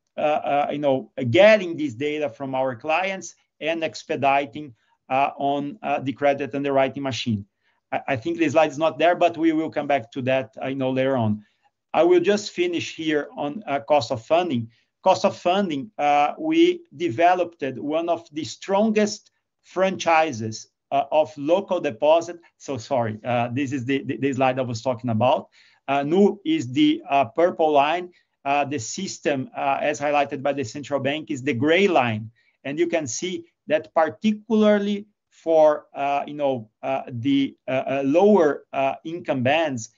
[0.72, 4.74] you know, getting this data from our clients and expediting
[5.10, 7.46] on the credit underwriting machine.
[7.92, 10.74] I think the slide is not there, but we will come back to that I
[10.74, 11.46] know, later on.
[11.94, 14.70] I will just finish here on uh, cost of funding.
[15.04, 19.32] Cost of funding, uh, we developed one of the strongest
[19.64, 22.40] franchises uh, of local deposit.
[22.58, 23.20] So sorry,
[23.54, 25.48] this is the slide I was talking about.
[25.90, 27.02] Nu is the
[27.36, 28.12] purple line.
[28.44, 32.32] The system, as highlighted by the central bank, is the gray line.
[32.64, 35.08] And you can see that particularly
[35.44, 38.66] for uh, you know uh, the uh, lower
[39.06, 39.90] income bands,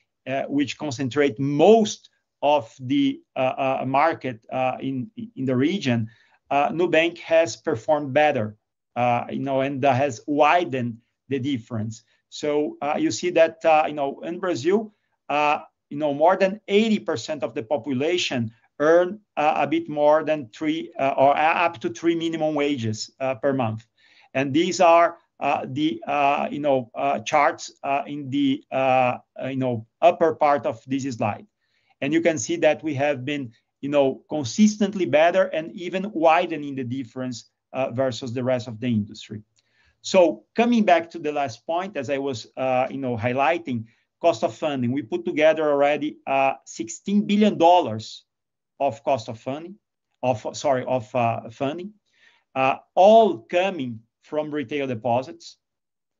[0.48, 2.10] which concentrate most
[2.42, 3.22] of the
[3.86, 4.40] market
[4.82, 6.10] in in the region,
[6.52, 8.58] Nubank has performed better
[9.30, 10.98] you know, and has widened
[11.30, 12.04] the difference.
[12.30, 14.94] So you see that you know in Brazil,
[15.30, 21.38] you know more than 80% of the population earn a bit more than three or
[21.38, 23.10] up to three minimum wages
[23.42, 23.88] per month.
[24.34, 27.72] And these are Uh, the uh, you know uh, charts
[28.08, 28.62] in the
[29.48, 31.48] you know upper part of this slide.
[32.02, 36.76] And you can see that we have been you know consistently better and even widening
[36.76, 37.50] the difference
[37.94, 39.42] versus the rest of the industry.
[40.02, 42.48] So coming back to the last point, as I was
[42.92, 43.86] you know highlighting,
[44.22, 47.58] cost of funding, we put together already $16 billion
[48.82, 49.76] of cost of funding,
[50.22, 51.10] of sorry, of
[51.54, 51.94] funding,
[52.94, 55.58] all coming from retail deposits,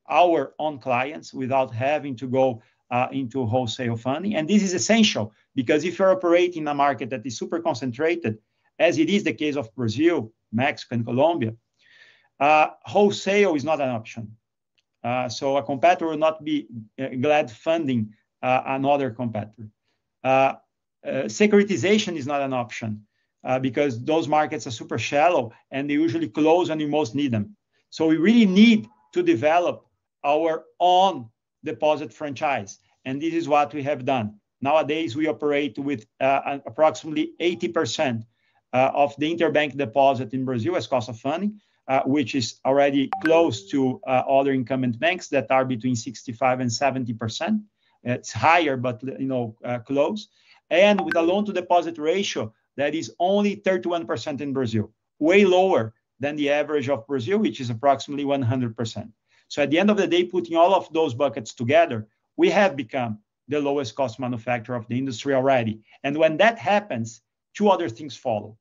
[0.10, 4.36] our own clients without having to go uh, into wholesale funding.
[4.36, 8.40] And this is essential because if you're operating in a market that is super concentrated,
[8.80, 11.54] as it is the case of Brazil, Mexico, and Colombia,
[12.40, 14.36] uh, wholesale is not an option.
[15.04, 16.68] Uh, so a competitor will not be
[17.22, 19.70] glad funding another competitor.
[20.26, 23.06] Securitization is not an option
[23.62, 27.56] because those markets are super shallow and they usually close when you most need them.
[27.90, 29.86] So we really need to develop
[30.24, 31.30] our own
[31.64, 32.80] deposit franchise.
[33.06, 34.40] And this is what we have done.
[34.62, 38.24] Nowadays, we operate with uh, approximately 80%
[38.74, 43.10] uh, of the interbank deposit in Brazil as cost of funding, uh, which is already
[43.24, 47.62] close to other incumbent banks that are between 65 and 70%.
[48.04, 50.28] It's higher, but you know, close.
[50.70, 56.50] And with a loan-to-deposit ratio that is only 31% in Brazil, way lower than the
[56.50, 59.12] average of Brazil, which is approximately 100%.
[59.48, 62.76] So at the end of the day, putting all of those buckets together, we have
[62.76, 65.82] become the lowest cost manufacturer of the industry already.
[66.04, 67.22] And when that happens,
[67.56, 68.58] two other things follow.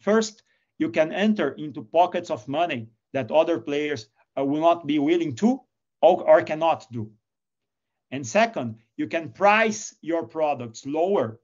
[0.00, 0.42] First,
[0.78, 5.36] you can enter into pockets of money that other players uh, will not be willing
[5.36, 5.60] to
[6.00, 7.12] or cannot do.
[8.10, 11.40] And Second, you can price your products lower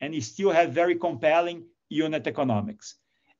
[0.00, 2.96] and you still have very compelling unit economics.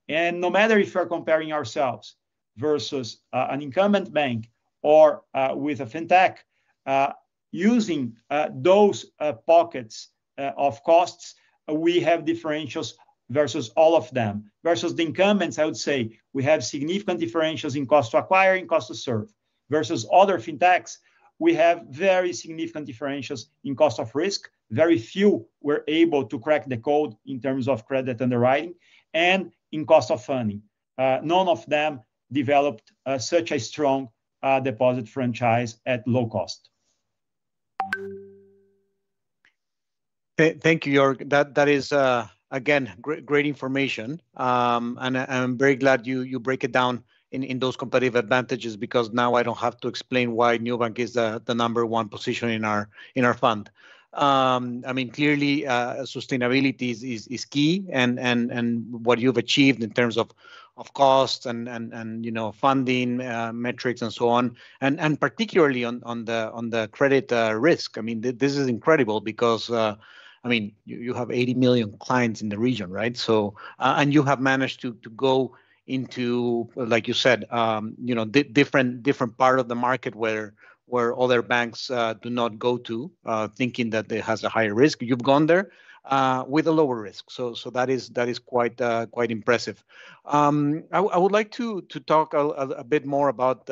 [0.09, 2.16] And no matter if we're comparing ourselves
[2.57, 4.51] versus uh, an incumbent bank
[4.83, 6.38] or uh, with a fintech,
[6.87, 7.12] uh,
[7.53, 8.14] using
[8.55, 9.07] those
[9.47, 11.35] pockets of costs,
[11.71, 12.94] we have differentials
[13.31, 14.51] versus all of them.
[14.64, 18.68] Versus the incumbents, I would say we have significant differentials in cost to acquire and
[18.68, 19.33] cost to serve.
[19.71, 20.99] Versus other fintechs,
[21.38, 24.51] we have very significant differentials in cost of risk.
[24.71, 28.75] Very few were able to crack the code in terms of credit underwriting
[29.14, 30.62] and in cost of funding.
[30.96, 32.00] Uh, none of them
[32.33, 34.09] developed uh, such a strong
[34.42, 36.70] uh, deposit franchise at low cost.
[40.37, 41.28] Thank you, Jörg.
[41.31, 41.92] That is,
[42.50, 44.20] again, great information.
[44.37, 47.02] Um, and I'm very glad you you break it down
[47.33, 51.14] in in those competitive advantages because now I don't have to explain why Nubank is
[51.14, 53.69] the number one position in our in our fund.
[54.15, 59.83] Um, I mean, clearly, uh, sustainability is is key and and, and what you've achieved
[59.83, 60.33] in terms of
[60.94, 64.56] cost and and and you know funding uh, metrics and so on.
[64.81, 67.98] And and particularly on on the on the credit uh, risk.
[67.98, 69.96] I mean, this is incredible because, I
[70.44, 73.17] mean, you have 80 million clients in the region, right?
[73.17, 75.54] So and you have managed to to go
[75.87, 79.02] into, like you said, um, you know di- different
[79.37, 80.54] part of the market where
[80.92, 85.02] other banks uh, do not go to, uh, thinking that it has a higher risk.
[85.02, 85.70] You've gone there.
[86.04, 87.30] Uh, with a lower risk.
[87.30, 88.78] So so that is that is quite
[89.10, 89.84] quite impressive.
[90.24, 93.68] Um, I would like to to talk a bit more about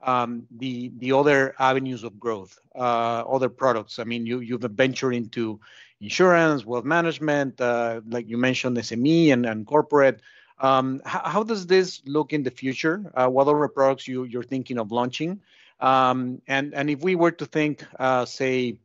[0.00, 3.98] um, the the other avenues of growth, other products.
[3.98, 5.60] I mean, you you've ventured into
[6.00, 10.22] insurance, wealth management, like you mentioned, SME and corporate.
[10.60, 13.12] Um, how does this look in the future?
[13.14, 15.42] What other products you you're thinking of launching?
[15.80, 18.78] Um, and and if we were to think, uh, say,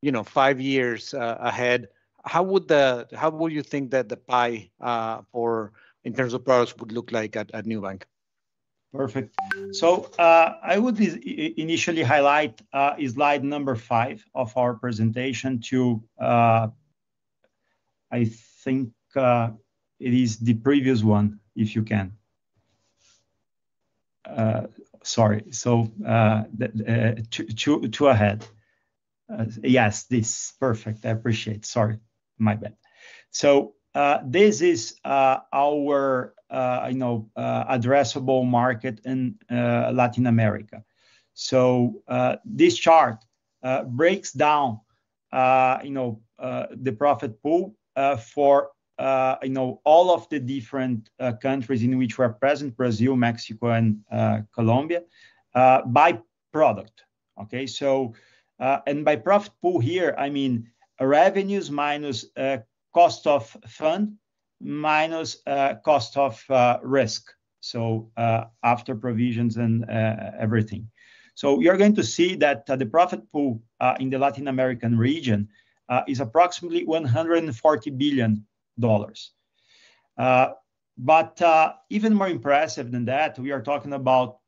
[0.00, 1.88] you know, five years uh, ahead,
[2.24, 5.72] how would the how would you think that the pie uh, for
[6.04, 8.02] in terms of products would look like at at Nubank?
[8.92, 9.34] Perfect.
[9.72, 12.62] So, I would initially highlight
[13.08, 16.70] slide number five of our presentation to, I
[18.62, 22.12] think, it is the previous one, if you can.
[25.04, 25.44] Sorry.
[25.50, 26.44] So, uh,
[26.88, 28.46] uh two ahead.
[29.28, 30.52] Uh, yes, this.
[30.58, 31.04] Perfect.
[31.06, 31.66] I appreciate.
[31.66, 31.98] Sorry,
[32.38, 32.76] my bad.
[33.30, 40.84] So, uh, this is uh, our, uh, you know, addressable market in Latin America.
[41.34, 42.02] So,
[42.44, 43.24] this chart
[43.86, 44.80] breaks down,
[45.32, 47.76] you know, the profit pool
[48.34, 53.16] for, Uh, you know, all of the different uh, countries in which we're present, Brazil,
[53.16, 55.02] Mexico, and uh, Colombia,
[55.54, 56.20] by
[56.52, 57.04] product.
[57.40, 57.66] Okay?
[57.66, 58.14] So,
[58.58, 60.70] and by profit pool here, I mean
[61.00, 62.26] revenues minus
[62.94, 64.14] cost of fund,
[64.60, 65.42] minus
[65.84, 66.44] cost of
[66.82, 67.32] risk.
[67.60, 68.10] So,
[68.62, 69.84] after provisions and
[70.38, 70.88] everything.
[71.34, 73.60] So you're going to see that the profit pool
[73.98, 75.48] in the Latin American region
[76.06, 78.46] is approximately $140 billion.
[80.16, 80.50] Uh,
[80.96, 84.38] but uh, even more impressive than that, we are talking about,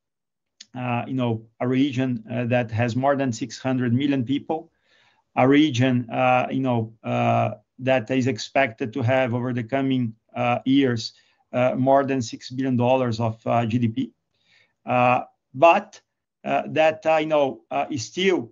[0.75, 4.71] uh, you know, a region that has more than 600 million people,
[5.35, 6.07] a region,
[6.49, 6.93] you know,
[7.79, 10.13] that is expected to have over the coming
[10.65, 11.13] years
[11.75, 14.11] more than $6 billion of GDP.
[15.53, 16.01] But
[16.43, 17.61] that I know
[17.97, 18.51] still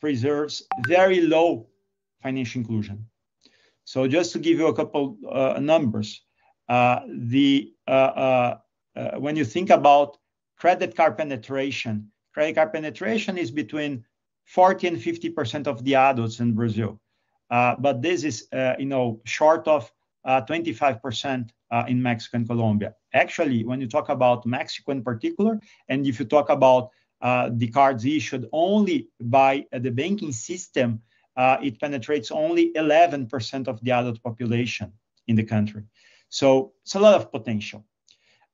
[0.00, 1.66] preserves very low
[2.22, 3.06] financial inclusion.
[3.84, 6.22] So just to give you a couple uh, numbers,
[6.68, 8.56] uh, the uh,
[9.18, 10.18] when you think about
[10.56, 14.04] credit card penetration, credit card penetration is between
[14.44, 17.00] 40 and 50% of the adults in Brazil.
[17.50, 19.90] But this is, you know, short of
[20.26, 21.50] 25%
[21.88, 22.94] in Mexico and Colombia.
[23.14, 25.58] Actually, when you talk about Mexico in particular,
[25.88, 26.90] and if you talk about
[27.22, 31.00] the cards issued only by the banking system,
[31.36, 34.92] Uh, it penetrates only 11% of the adult population
[35.26, 35.82] in the country.
[36.28, 37.84] So it's a lot of potential.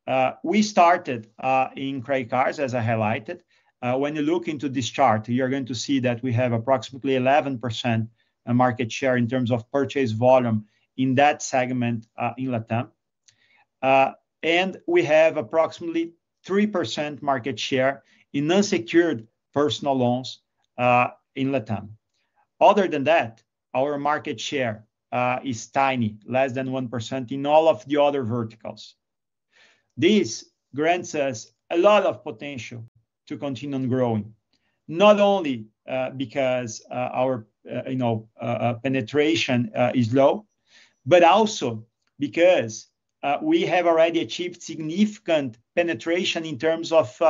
[0.07, 3.41] Uh, we started uh, in credit cards, as I highlighted.
[3.81, 8.09] When you look into this chart, you're going to see that we have approximately 11%
[8.47, 10.65] market share in terms of purchase volume
[10.97, 12.07] in that segment
[12.37, 12.89] in Latam.
[14.43, 16.15] And we have approximately
[16.47, 18.03] 3% market share
[18.33, 20.41] in unsecured personal loans
[21.37, 21.98] in Latam.
[22.61, 23.43] Other than that,
[23.75, 28.95] our market share uh, is tiny, less than 1% in all of the other verticals.
[29.97, 32.85] This grants us a lot of potential
[33.27, 34.35] to continue on growing,
[34.87, 37.47] not only uh, because uh, our
[37.87, 38.29] you know
[38.83, 40.47] penetration is low,
[41.05, 41.85] but also
[42.19, 42.89] because
[43.43, 47.21] we have already achieved significant penetration in terms of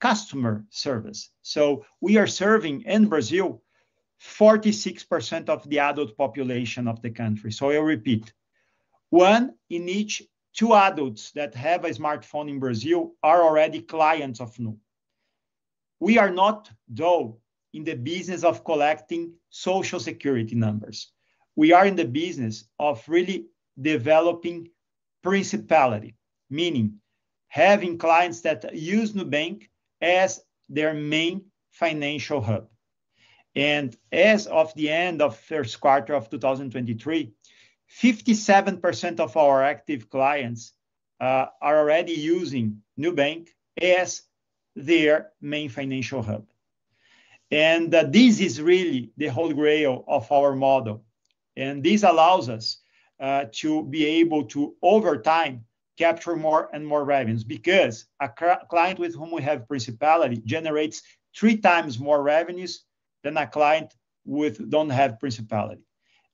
[0.00, 1.30] customer service.
[1.42, 3.62] So we are serving, in Brazil,
[4.22, 7.50] 46% of the adult population of the country.
[7.50, 8.32] So I'll repeat,
[9.10, 10.22] one in each
[10.54, 14.76] two adults that have a smartphone in Brazil are already clients of Nu.
[15.98, 17.40] We are not, though,
[17.72, 21.12] in the business of collecting Social Security numbers.
[21.56, 23.46] We are in the business of really
[23.80, 24.68] developing
[25.22, 26.16] principality,
[26.50, 27.00] meaning
[27.48, 29.68] having clients that use Nubank
[30.00, 32.68] as their main financial hub.
[33.54, 37.32] And as of the end of first quarter of 2023,
[38.00, 40.72] 57% of our active clients
[41.20, 43.48] uh, are already using Nubank
[43.80, 44.22] as
[44.74, 46.46] their main financial hub.
[47.50, 51.04] And uh, this is really the holy grail of our model,
[51.54, 52.78] and this allows us
[53.20, 55.66] uh, to be able to, over time,
[55.98, 57.44] capture more and more revenues.
[57.44, 58.30] Because a
[58.70, 61.02] client with whom we have principality generates
[61.36, 62.84] three times more revenues
[63.22, 63.94] than a client
[64.24, 65.82] with don't have principality.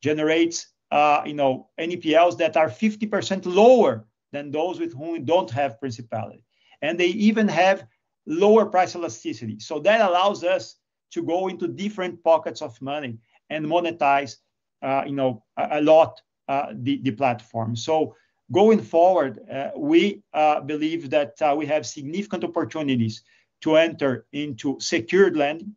[0.03, 5.81] Generates, uh, you know, NPLs that are 50% lower than those with whom don't have
[5.81, 6.45] principality,
[6.83, 7.87] and they even have
[8.27, 9.59] lower price elasticity.
[9.59, 10.77] So that allows us
[11.13, 13.19] to go into different pockets of money
[13.49, 14.37] and monetize
[14.81, 17.75] uh, you know, a lot uh, the platform.
[17.75, 18.15] So
[18.53, 19.41] going forward,
[19.77, 20.23] we
[20.67, 23.23] believe that we have significant opportunities
[23.63, 25.75] to enter into secured lending.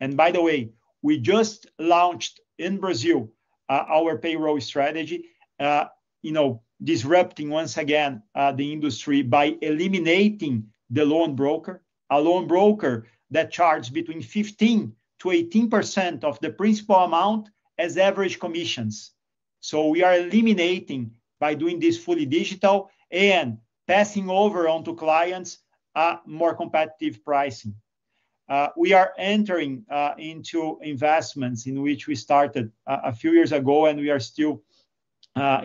[0.00, 0.70] And by the way,
[1.02, 3.30] we just launched in Brazil
[3.68, 5.26] uh, our payroll strategy,
[5.58, 5.86] uh,
[6.22, 12.46] you know, disrupting once again uh, the industry by eliminating the loan broker, a loan
[12.46, 19.12] broker that charges between 15 to 18% of the principal amount as average commissions.
[19.60, 25.58] So we are eliminating by doing this fully digital and passing over onto clients
[25.94, 27.74] a more competitive pricing.
[28.50, 33.52] Uh, we are entering uh, into investments in which we started uh, a few years
[33.52, 34.60] ago, and we are still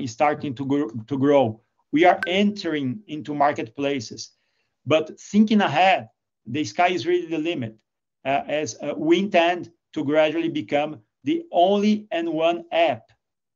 [0.05, 1.59] starting to grow.
[1.91, 4.33] We are entering into marketplaces.
[4.86, 6.09] But thinking ahead,
[6.45, 7.75] the sky is really the limit
[8.23, 13.09] as we intend to gradually become the only and one app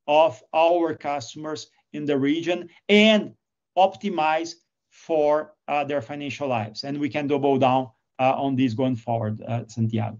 [0.08, 3.32] of our customers in the region and
[3.78, 4.54] optimize
[4.90, 5.54] for
[5.86, 6.82] their financial lives.
[6.82, 7.90] And we can double down
[8.20, 10.18] on this going forward, Santiago.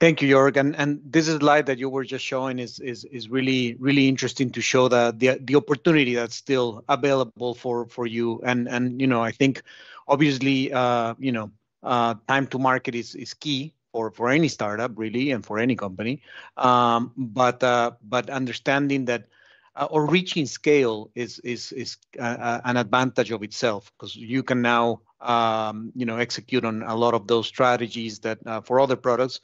[0.00, 0.56] Thank you, Jörg.
[0.56, 4.88] And this slide that you were just showing is is really, really interesting to show
[4.88, 8.40] the the opportunity that's still available for for you.
[8.42, 9.62] And, and, you know, I think
[10.08, 11.50] obviously, uh, you know,
[11.82, 15.76] uh, time to market is is key for for any startup, really, and for any
[15.76, 16.22] company.
[16.56, 19.26] Um, But uh, but understanding that
[19.76, 24.42] Uh, or reaching scale is is is uh, uh, an advantage of itself because you
[24.42, 28.96] can now, um, you know, execute on a lot of those strategies that for other
[28.96, 29.40] products.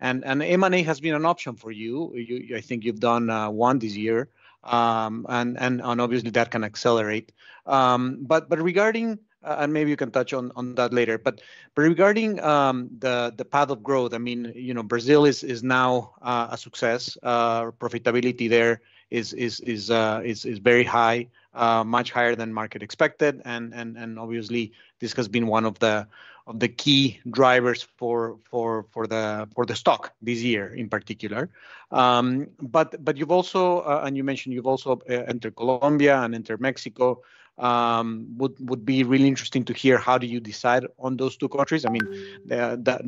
[0.00, 2.12] And and M&A has been an option for you.
[2.54, 4.28] I think you've done one this year.
[4.64, 7.30] Um, and and and obviously, that can accelerate.
[7.64, 11.42] Um, but but regarding, and maybe you can touch on on that later, but
[11.76, 16.58] but regarding the the path of growth, I mean, you know, Brazil is now a
[16.58, 17.16] success.
[17.22, 22.82] Profitability there is is is uh, is is very high, uh, much higher than market
[22.82, 23.40] expected.
[23.44, 26.06] And and and obviously, this has been one of the
[26.46, 31.50] of the key drivers for for for the for the stock this year in particular.
[31.90, 36.60] Um, but but you've also, uh, and you mentioned you've also entered Colombia and entered
[36.60, 37.22] Mexico.
[37.58, 41.86] Um, would be really interesting to hear how do you decide on those two countries?
[41.86, 42.06] I mean,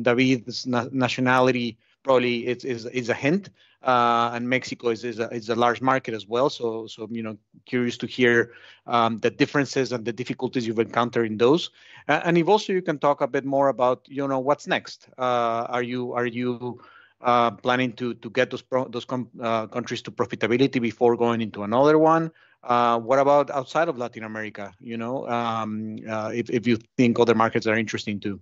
[0.01, 3.49] David's nationality probably it's is is a hint.
[3.81, 6.49] Uh, and Mexico is is a large market as well.
[6.49, 8.51] So, so you know, curious to hear
[8.87, 11.69] um, the differences and the difficulties you've encountered in those.
[12.09, 15.07] And if also you can talk a bit more about, you know, what's next.
[15.17, 16.81] Uh, are you are you
[17.21, 22.31] uh, planning to to get those those countries to profitability before going into another one?
[22.61, 25.99] What about outside of Latin America, you know, um,
[26.33, 28.41] if you think other markets are interesting too?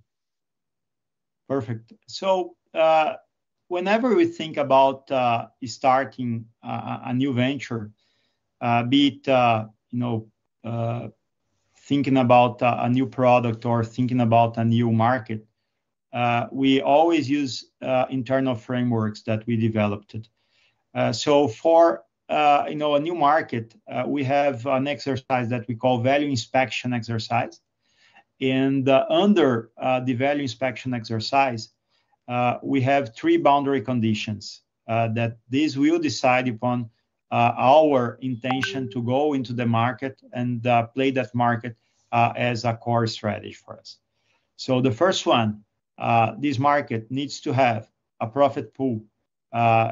[1.47, 1.93] Perfect.
[2.07, 2.55] So
[3.67, 7.91] whenever we think about uh, starting uh, a new venture,
[8.61, 9.27] uh, be it,
[9.91, 10.27] you know,
[11.77, 15.45] thinking about a new product or thinking about a new market,
[16.51, 17.65] we always use
[18.09, 20.15] internal frameworks that we developed.
[21.11, 26.29] So for, you know, a new market, we have an exercise that we call value
[26.29, 27.61] inspection exercise.
[28.41, 31.69] And under the value inspection exercise,
[32.27, 36.89] Uh, we have three boundary conditions uh, that these will decide upon
[37.31, 40.63] uh, our intention to go into the market and
[40.93, 41.75] play that market
[42.11, 43.99] as a core strategy for us.
[44.55, 45.63] So the first one,
[46.39, 49.01] this market needs to have a profit pool,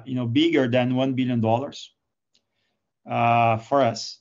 [0.06, 1.42] you know, bigger than $1 billion
[3.60, 4.20] for us.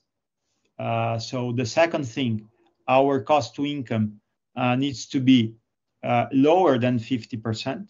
[1.24, 2.48] So the second thing,
[2.88, 4.20] our cost to income
[4.56, 5.54] needs to be
[6.32, 7.86] lower than 50%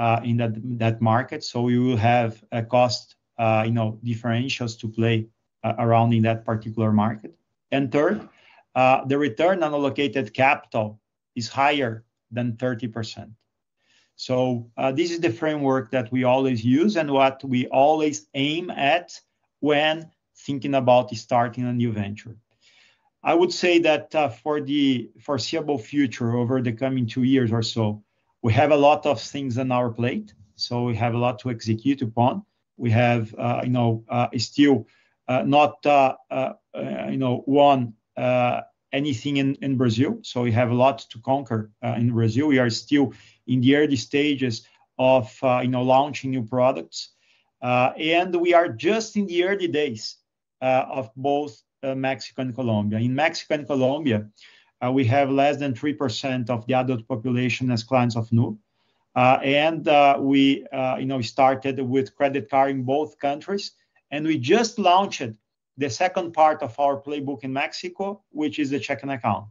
[0.00, 1.44] Uh, in that market.
[1.44, 5.26] So we will have a cost, uh, you know, differentials to play
[5.62, 7.36] uh, around in that particular market.
[7.70, 8.26] And third,
[8.74, 10.98] the return on allocated capital
[11.36, 13.30] is higher than 30%.
[14.16, 19.20] So this is the framework that we always use and what we always aim at
[19.58, 22.38] when thinking about starting a new venture.
[23.22, 28.02] I would say that for the foreseeable future, over the coming two years or so,
[28.42, 30.34] we have a lot of things on our plate.
[30.56, 32.44] So we have a lot to execute upon.
[32.76, 34.86] We have, uh, you know, uh, still
[35.28, 37.94] uh, not, you know, won
[38.92, 40.18] anything in Brazil.
[40.22, 42.48] So we have a lot to conquer in Brazil.
[42.48, 43.12] We are still
[43.46, 44.66] in the early stages
[44.98, 47.10] of, you know, launching new products.
[47.62, 50.16] And we are just in the early days
[50.60, 52.98] of both Mexico and Colombia.
[52.98, 54.28] In Mexico and Colombia,
[54.82, 58.58] Uh, we have less than 3% of the adult population as clients of Nu.
[59.14, 60.64] Uh, and uh, we,
[60.98, 63.72] you know, started with credit card in both countries,
[64.10, 65.32] and we just launched
[65.76, 69.46] the second part of our playbook in Mexico, which is the checking account.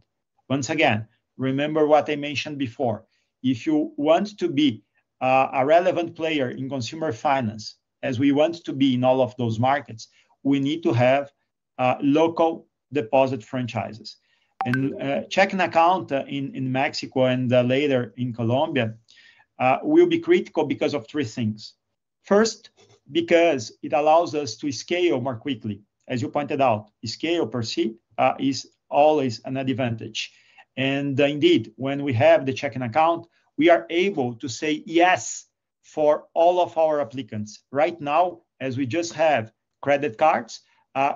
[0.48, 1.06] Once again,
[1.36, 3.04] remember what I mentioned before.
[3.42, 4.82] If you want to be
[5.20, 9.58] a relevant player in consumer finance, as we want to be in all of those
[9.58, 10.08] markets,
[10.42, 11.30] we need to have
[12.00, 14.16] local deposit franchises.
[14.66, 18.94] And uh, checking account uh, in in Mexico and uh, later in Colombia
[19.82, 21.74] will be critical because of three things.
[22.24, 22.70] First,
[23.10, 25.80] because it allows us to scale more quickly.
[26.08, 27.94] As you pointed out, scale per se
[28.38, 30.32] is always an advantage.
[30.76, 35.46] And indeed, when we have the checking account, we are able to say yes
[35.82, 37.64] for all of our applicants.
[37.70, 39.52] Right now, as we just have
[39.82, 40.60] credit cards,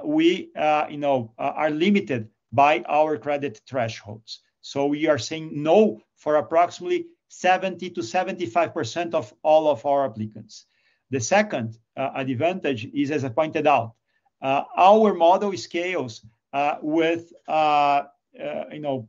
[0.05, 0.51] we,
[0.90, 4.40] you know, are limited by our credit thresholds.
[4.61, 10.66] So we are saying no for approximately 70 to 75% of all of our applicants.
[11.11, 13.94] The second uh, advantage is, as I pointed out,
[14.40, 19.09] uh, our model scales uh, with, you know,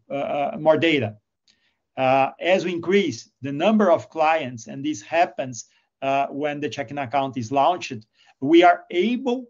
[0.60, 1.18] more data.
[1.98, 5.66] As we increase the number of clients, and this happens
[6.30, 8.06] when the checking account is launched,
[8.41, 9.46] we are able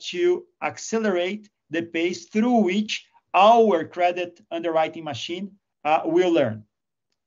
[0.00, 5.52] to accelerate the pace through which our credit underwriting machine
[5.84, 6.64] uh, will learn.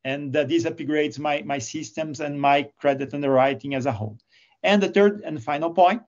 [0.04, 4.18] And uh, this upgrades my my systems and my credit underwriting as a whole.
[4.62, 6.02] And the third and final point,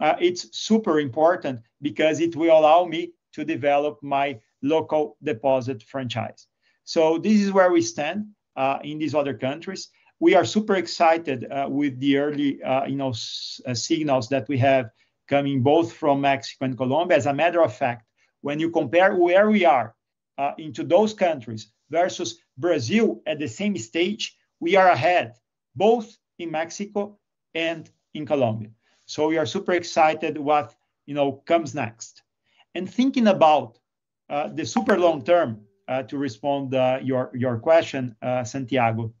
[0.00, 6.46] uh, it's super important because it will allow me to develop my local deposit franchise.
[6.84, 8.26] So this is where we stand
[8.82, 9.88] in these other countries.
[10.20, 14.90] We are super excited with the early, you know, signals that we have
[15.28, 17.16] coming both from Mexico and Colombia.
[17.16, 18.04] As a matter of fact,
[18.42, 19.94] when you compare where we are
[20.38, 25.34] uh, into those countries versus Brazil at the same stage, we are ahead,
[25.74, 27.18] both in Mexico
[27.54, 28.70] and in Colombia.
[29.06, 30.74] So we are super excited what,
[31.06, 32.22] you know, comes next.
[32.74, 33.78] And thinking about
[34.28, 36.72] uh, the super long term, uh, to respond
[37.04, 39.12] your your question, Santiago,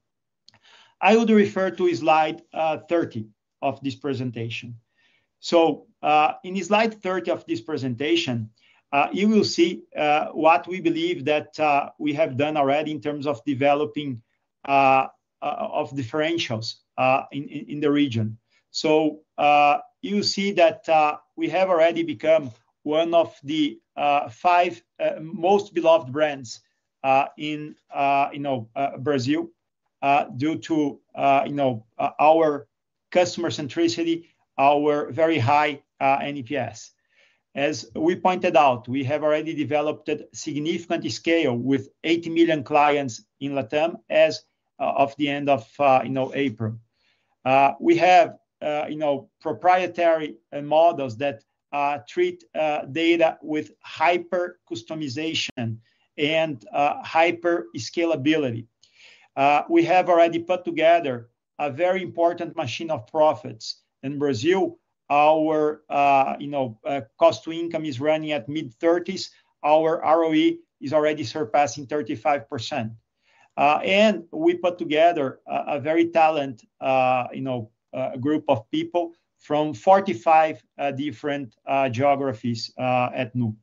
[1.00, 3.26] I would refer to slide 30
[3.60, 4.76] of this presentation.
[5.40, 5.88] So
[6.44, 8.50] in slide 30 of this presentation,
[8.92, 13.00] Uh, you will see uh, what we believe that uh, we have done already in
[13.00, 14.20] terms of developing
[14.64, 16.74] of differentials
[17.32, 18.36] in the region.
[18.70, 19.20] So
[20.02, 22.50] you see that we have already become
[22.82, 23.80] one of the
[24.30, 24.82] five
[25.20, 26.60] most beloved brands
[27.38, 27.74] in
[28.32, 28.68] you know
[28.98, 29.48] Brazil
[30.36, 31.00] due to
[31.46, 31.86] you know
[32.20, 32.68] our
[33.10, 34.26] customer centricity,
[34.58, 36.90] our very high NPS.
[37.54, 43.52] As we pointed out, we have already developed significant scale with 80 million clients in
[43.52, 44.44] LatAm as
[44.82, 46.76] uh, of the end of uh, you know April.
[47.44, 48.38] Uh, we have
[48.88, 51.44] you know proprietary models that
[52.08, 52.44] treat
[52.92, 55.78] data with hyper customization
[56.18, 58.66] and hyper scalability.
[59.68, 61.28] We have already put together
[61.58, 63.82] a very important machine of profits.
[64.02, 64.78] In Brazil,
[65.12, 69.28] our uh, you know uh, cost to income is running at mid-30s.
[69.62, 72.94] Our ROE is already surpassing 35%.
[73.56, 76.66] Uh, and we put together a very talented
[77.34, 77.70] you know
[78.20, 80.64] group of people from 45
[80.96, 81.54] different
[81.90, 83.54] geographies at Nu.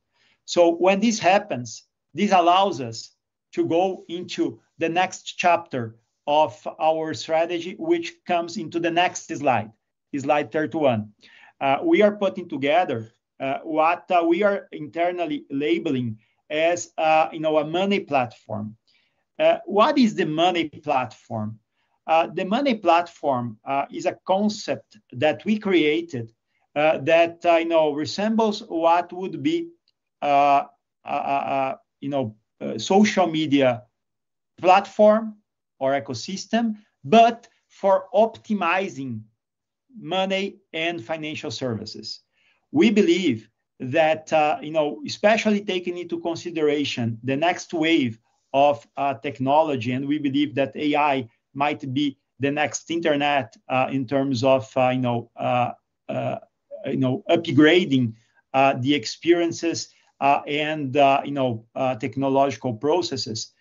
[0.45, 3.15] So when this happens, this allows us
[3.53, 5.95] to go into the next chapter
[6.27, 9.71] of our strategy, which comes into the next slide,
[10.15, 11.11] slide 31.
[11.61, 16.17] Uh, we are putting together uh, what uh, we are internally labeling
[16.49, 16.91] as,
[17.31, 18.75] you know, a money platform.
[19.65, 21.59] What is the money platform?
[22.07, 23.57] The money platform
[23.91, 26.33] is a concept that we created
[26.73, 29.69] that I know resembles what would be
[30.23, 32.35] you know
[32.77, 33.83] social media
[34.59, 35.35] platform
[35.79, 39.21] or ecosystem, but for optimizing
[39.97, 42.21] money and financial services.
[42.71, 48.19] We believe that uh, you know especially taking into consideration the next wave
[48.53, 54.05] of uh, technology, and we believe that AI might be the next internet uh, in
[54.05, 55.29] terms of you know,
[56.85, 58.13] you know upgrading
[58.53, 61.65] the experiences and you know
[61.99, 63.53] technological processes.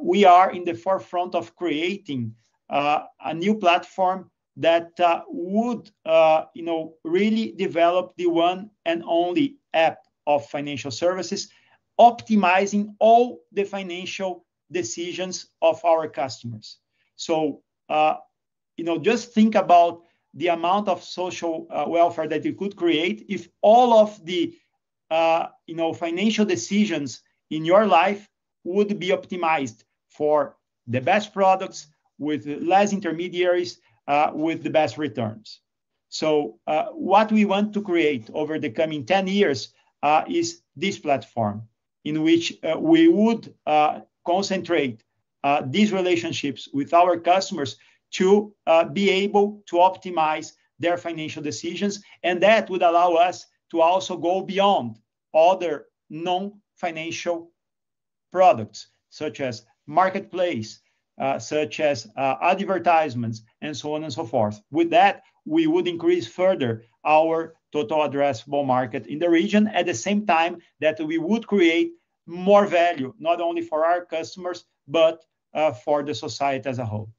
[0.00, 2.34] We are in the forefront of creating
[2.68, 4.30] a new platform
[4.60, 10.90] that uh, would uh, you know really develop the one and only app of financial
[10.90, 11.48] services,
[11.98, 16.78] optimizing all the financial decisions of our customers.
[17.16, 18.16] So, uh,
[18.76, 20.02] you know, just think about
[20.34, 24.54] the amount of social welfare that you could create if all of the,
[25.66, 28.28] you know, financial decisions in your life
[28.62, 30.56] would be optimized for
[30.86, 31.88] the best products
[32.18, 33.80] with less intermediaries,
[34.10, 35.60] Uh, with the best returns.
[36.08, 40.98] So, uh, what we want to create over the coming 10 years uh, is this
[40.98, 41.62] platform,
[42.04, 43.54] in which we would
[44.26, 45.04] concentrate
[45.66, 47.76] these relationships with our customers
[48.14, 48.52] to
[48.92, 54.40] be able to optimize their financial decisions, and that would allow us to also go
[54.40, 54.98] beyond
[55.32, 57.52] other non-financial
[58.32, 60.80] products, such as marketplace,
[61.20, 64.58] Uh, such as uh, advertisements, and so on and so forth.
[64.70, 69.92] With that, we would increase further our total addressable market in the region, at the
[69.92, 71.92] same time that we would create
[72.24, 77.10] more value, not only for our customers, but uh, for the society as a whole.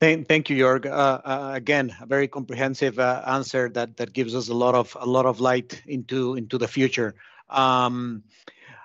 [0.00, 0.86] Thank you, Jörg.
[1.56, 5.40] Again, a very comprehensive answer that that gives us a lot of a lot of
[5.40, 7.16] light into into the future.
[7.50, 8.22] Um,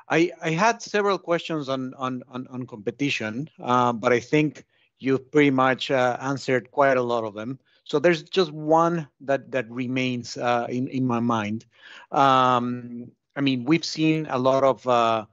[0.09, 4.65] I had several questions on on on competition, uh, but I think
[4.99, 7.59] you've pretty much uh, answered quite a lot of them.
[7.83, 11.65] So there's just one that that remains uh, in in my mind.
[12.11, 15.27] Um, I mean, we've seen a lot of a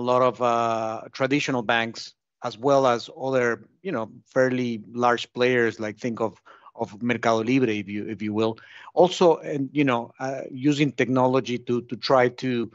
[0.00, 6.20] lot of traditional banks as well as other, you know, fairly large players, like think
[6.20, 6.40] of
[6.76, 8.58] of Mercado Libre, if you if you will.
[8.94, 10.12] Also, and you know,
[10.50, 12.70] using technology to to try to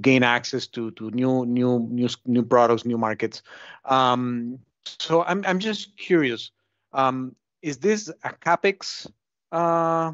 [0.00, 3.42] gain access to to new new new new products, new markets.
[3.84, 6.50] Um, so I'm I'm just curious,
[6.92, 9.06] um, is this a CapEx
[9.52, 10.12] uh,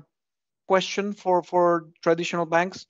[0.67, 2.87] question for for traditional banks?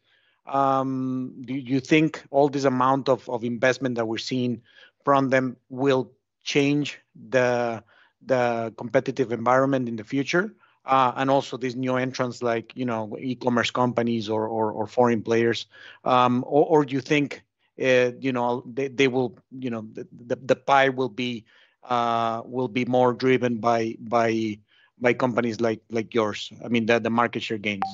[0.46, 4.62] Um, do you think all this amount of of investment that we're seeing
[5.04, 7.82] from them will change the
[8.24, 10.54] the competitive environment in the future?
[10.84, 15.66] Uh, and also these new entrants like, you know, e-commerce companies or or foreign players.
[16.04, 17.42] Um, or do you think,
[17.80, 21.44] uh, you know, they will, you know, the the pie will be
[21.84, 24.58] uh, will be more driven by by
[24.98, 26.50] by companies like like yours?
[26.64, 27.84] I mean, the market share gains.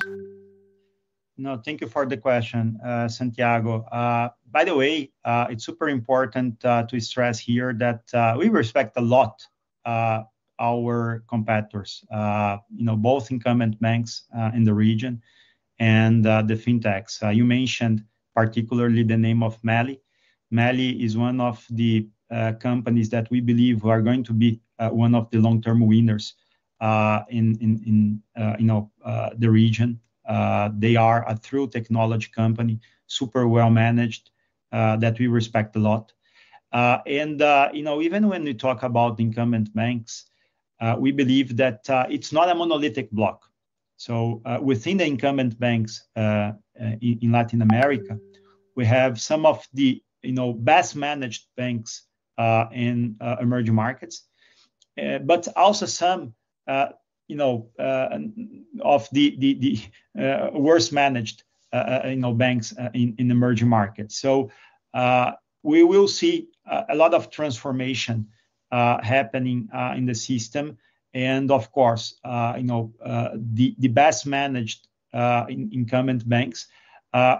[1.38, 3.84] No, thank you for the question, uh, Santiago.
[4.50, 5.10] By the way,
[5.50, 9.46] it's super important to stress here that we respect a lot
[10.58, 15.20] our competitors, uh, you know, both incumbent banks uh, in the region
[15.78, 17.22] and uh, the fintechs.
[17.34, 18.04] You mentioned
[18.34, 20.00] particularly the name of MELI.
[20.50, 22.08] MELI is one of the
[22.60, 26.34] companies that we believe are going to be one of the long-term winners
[27.30, 28.20] in
[28.58, 28.90] you know
[29.38, 30.00] the region.
[30.78, 34.30] They are a true technology company, super well managed,
[34.72, 36.12] that we respect a lot.
[36.72, 37.40] And
[37.74, 40.26] you know, even when we talk about incumbent banks,
[40.80, 43.44] Uh, we believe that uh, it's not a monolithic block.
[43.96, 48.18] So, uh, within the incumbent banks in Latin America,
[48.74, 52.02] we have some of the, you know, best managed banks
[52.72, 54.24] in emerging markets.
[54.96, 56.34] But also some,
[57.26, 57.70] you know,
[58.82, 59.80] of the the
[60.52, 64.20] worst managed, you know, banks in emerging markets.
[64.20, 64.50] So,
[65.62, 68.28] we will see a lot of transformation
[68.76, 70.76] Uh, happening uh, in the system.
[71.14, 72.92] And of course, uh, you know,
[73.56, 74.80] the the best managed
[75.48, 76.68] incumbent banks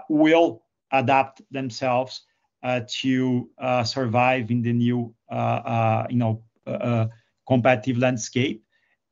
[0.09, 2.25] will adapt themselves
[3.01, 3.49] to
[3.85, 5.13] survive in the new,
[6.09, 6.41] you know,
[7.45, 8.63] competitive landscape.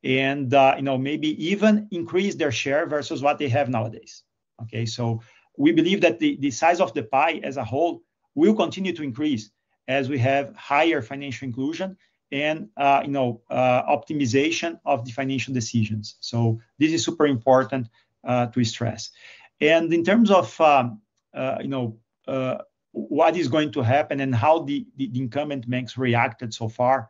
[0.03, 4.23] And, you know, maybe even increase their share versus what they have nowadays.
[4.63, 5.21] Okay, so
[5.63, 8.01] we believe that the, the size of the pie as a whole
[8.33, 9.51] will continue to increase
[9.87, 11.95] as we have higher financial inclusion
[12.31, 16.15] and, uh, you know, uh, optimization of the financial decisions.
[16.19, 17.89] So this is super important
[18.23, 19.11] uh, to stress.
[19.61, 21.01] And in terms of, um,
[21.61, 21.97] you know,
[22.91, 27.09] what is going to happen and how the the incumbent banks reacted so far,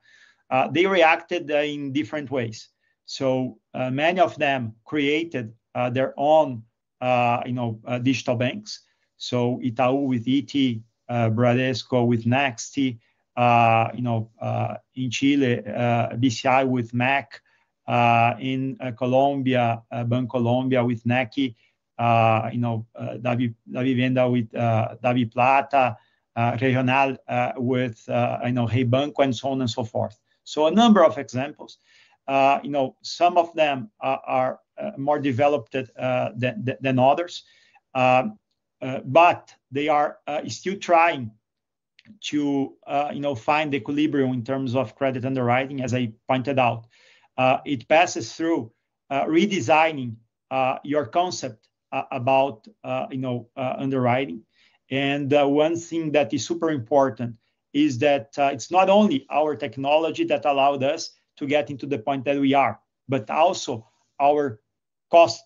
[0.71, 2.69] they reacted in different ways.
[3.05, 5.53] So, many of them created
[5.91, 6.63] their own,
[7.01, 8.81] you know, digital banks.
[9.17, 12.99] So Itaú with iti, Bradesco with Nexti,
[13.35, 17.41] Uh, you know, uh, in Chile, uh, BCI with MACH,
[18.39, 21.53] in Colombia, Bancolombia with Nequi,
[22.53, 25.97] you know, Davivienda with Davi DaviPlata,
[26.61, 27.17] Regional
[27.57, 30.17] with, you know, Hey Banco, and so on and so forth.
[30.45, 31.77] So a number of examples.
[32.29, 34.59] You know, some of them are
[34.97, 37.43] more developed than others.
[37.93, 38.39] Um,
[39.05, 41.31] but they are still trying
[42.21, 46.59] to uh, you know find the equilibrium in terms of credit underwriting, as I pointed
[46.59, 46.87] out.
[47.37, 48.71] Uh, it passes through
[49.09, 50.15] uh, redesigning
[50.83, 51.67] your concept
[52.11, 52.67] about
[53.11, 54.41] you know underwriting.
[54.91, 57.35] And one thing that is super important
[57.73, 62.23] is that it's not only our technology that allowed us to get into the point
[62.25, 62.79] that we are,
[63.09, 63.87] but also
[64.21, 64.61] our
[65.11, 65.43] cost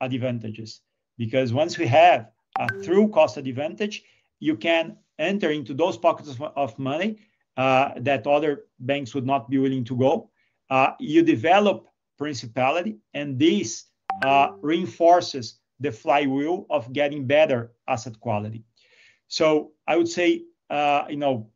[0.00, 0.80] advantages.
[1.18, 4.02] Because once we have a true cost advantage,
[4.40, 7.18] you can enter into those pockets of money
[7.56, 10.30] uh, that other banks would not be willing to go.
[10.70, 11.86] Uh, you develop
[12.16, 13.84] principality, and this
[14.24, 18.64] uh, reinforces the flywheel of getting better asset quality.
[19.28, 20.44] So I would say,
[21.10, 21.50] you know,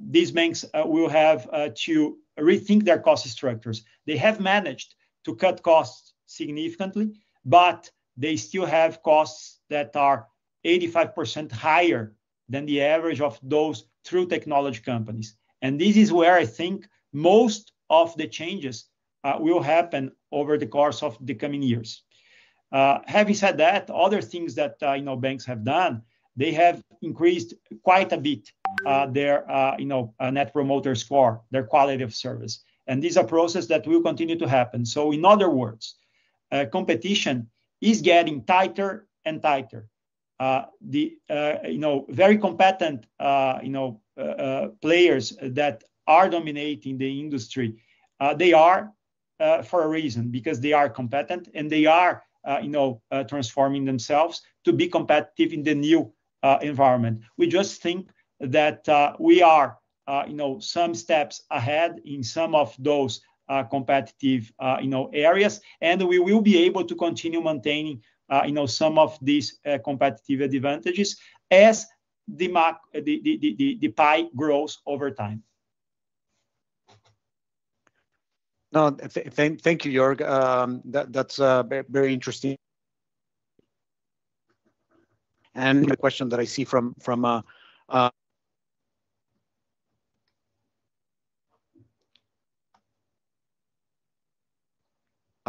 [0.00, 3.84] these banks will have to rethink their cost structures.
[4.06, 4.94] They have managed
[5.24, 7.12] to cut costs significantly,
[7.44, 10.28] but they still have costs that are
[10.64, 12.14] 85% higher
[12.52, 15.34] than the average of those true technology companies.
[15.62, 18.86] And this is where I think most of the changes
[19.24, 22.02] uh, will happen over the course of the coming years.
[22.72, 26.02] Uh, having said that, other things that uh, you know banks have done,
[26.36, 28.50] they have increased quite a bit
[29.12, 29.44] their
[29.78, 32.64] you know Net Promoter Score, their quality of service.
[32.86, 34.84] And this is a process that will continue to happen.
[34.84, 35.96] So in other words,
[36.72, 37.48] competition
[37.80, 39.86] is getting tighter and tighter.
[40.42, 44.00] Uh, the uh, you know very competent uh, you know
[44.80, 47.76] players that are dominating the industry,
[48.36, 48.92] they are
[49.62, 52.24] for a reason, because they are competent, and they are
[52.60, 56.12] you know transforming themselves to be competitive in the new
[56.60, 57.20] environment.
[57.36, 58.82] We just think that
[59.20, 59.78] we are
[60.26, 63.20] you know some steps ahead in some of those
[63.70, 68.02] competitive you know areas, and we will be able to continue maintaining
[68.32, 71.20] Uh, you know some of these uh, competitive advantages
[71.50, 71.84] as
[72.94, 75.42] uh, the pie grows over time.
[78.72, 80.22] No, thank you, Jörg.
[80.26, 81.36] Um, that's
[81.90, 82.56] very interesting.
[85.54, 86.94] And the question that I see from
[87.26, 87.42] this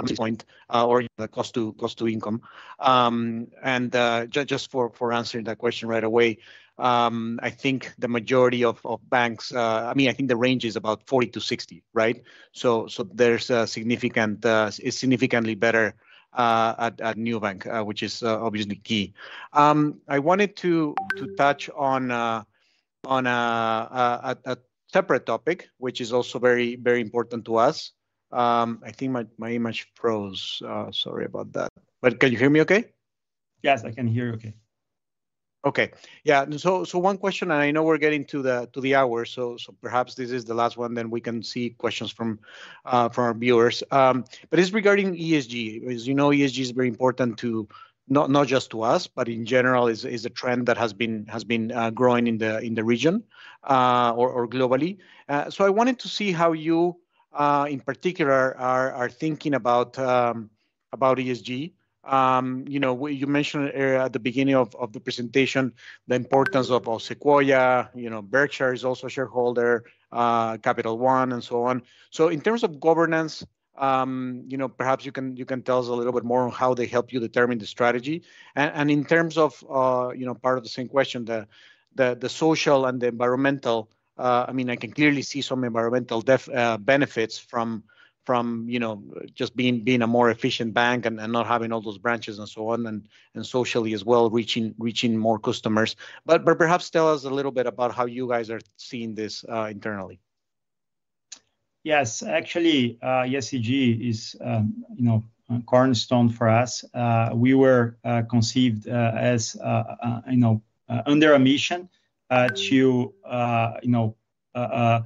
[0.01, 2.41] point, uh, or the cost to cost to income.
[2.79, 6.39] Um, and uh, just for answering that question right away,
[6.79, 10.75] um, I think the majority of banks, uh, I mean, I think the range is
[10.75, 12.23] about 40 to 60, right?
[12.51, 15.95] So so there's a significant, it's significantly better
[16.35, 19.13] at Nubank, which is obviously key.
[19.53, 22.45] Um, I wanted to to touch on a
[24.93, 27.91] separate topic, which is also very, very important to us.
[28.33, 30.61] Um, I think my my image froze.
[30.65, 31.69] Uh, sorry about that.
[32.01, 32.91] But can you hear me okay?
[33.61, 34.53] Yes, I can hear you okay.
[35.65, 35.91] Okay.
[36.25, 39.23] Yeah, so so one question, and I know we're getting to the to the hour,
[39.23, 42.39] so so perhaps this is the last one, then we can see questions from
[42.83, 43.81] uh, from our viewers.
[43.89, 45.87] Um, but it's regarding ESG.
[45.87, 47.69] As you know, ESG is very important to
[48.09, 51.25] not not just to us, but in general, is is a trend that has been
[51.27, 53.23] has been uh, growing in the in the region
[53.63, 54.97] uh, or globally.
[55.49, 56.99] So I wanted to see how you
[57.33, 60.49] Uh, in particular are thinking about um,
[60.91, 61.73] about ESG.
[62.03, 65.73] Um, you know, you mentioned uh, at the beginning of the presentation,
[66.07, 71.43] the importance of Sequoia, you know, Berkshire is also a shareholder, uh, Capital One, and
[71.43, 71.81] so on.
[72.11, 73.45] So in terms of governance,
[73.77, 76.51] um, you know, perhaps you can you can tell us a little bit more on
[76.51, 78.23] how they help you determine the strategy.
[78.55, 79.57] And in terms of,
[80.15, 84.69] you know, part of the same question, the social and the environmental, Uh, I mean,
[84.69, 87.83] I can clearly see some environmental uh, benefits from,
[88.25, 89.03] from you know,
[89.33, 92.69] just being being a more efficient bank and not having all those branches and so
[92.69, 95.95] on, and and socially as well, reaching reaching more customers.
[96.25, 99.43] But but perhaps tell us a little bit about how you guys are seeing this
[99.49, 100.19] uh, internally.
[101.83, 105.21] Yes, actually, ESG is, um, you know,
[105.65, 106.85] cornerstone for us.
[107.33, 107.97] We were
[108.29, 109.57] conceived as,
[110.29, 111.89] you know, under a mission
[112.29, 114.15] Uh, to, uh, you know,
[114.55, 115.01] uh,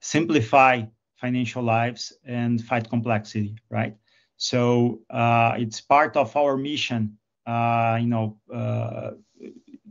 [0.00, 0.82] simplify
[1.16, 3.96] financial lives and fight complexity, right?
[4.36, 5.00] So,
[5.58, 8.38] it's part of our mission, you know,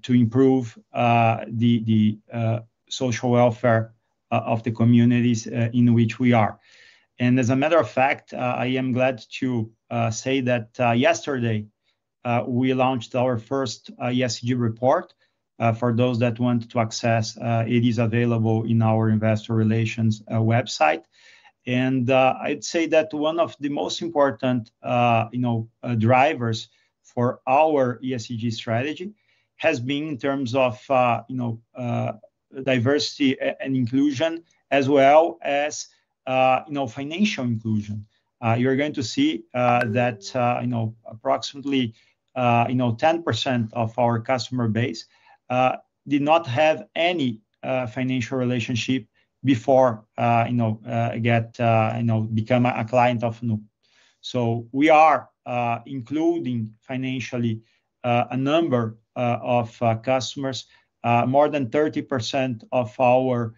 [0.04, 2.18] to improve the
[2.90, 3.94] social welfare
[4.32, 6.60] of the communities in which we are.
[7.20, 9.70] And as a matter of fact, I am glad to
[10.12, 11.68] say that yesterday
[12.48, 15.14] we launched our first ESG report.
[15.60, 20.24] Uh, for those that want to access, uh, it is available in our investor relations
[20.30, 21.04] uh, website.
[21.68, 24.72] And I'd say that one of the most important,
[25.34, 26.70] you know, drivers
[27.04, 29.12] for our ESG strategy
[29.58, 30.82] has been in terms of,
[31.28, 31.62] you know,
[32.64, 35.90] diversity and inclusion, as well as
[36.28, 38.06] you know financial inclusion.
[38.58, 40.22] you're going to see that
[40.62, 41.94] you know approximately
[42.36, 45.06] you know 10% of our customer base
[45.50, 45.78] Uh,
[46.08, 49.06] did not have any uh, financial relationship
[49.44, 50.80] before uh, you know
[51.22, 53.60] get you know become a client of Nu.
[54.22, 55.30] So we are
[55.86, 57.62] including financially
[58.04, 60.68] a number of customers.
[61.04, 63.54] More than 30% of our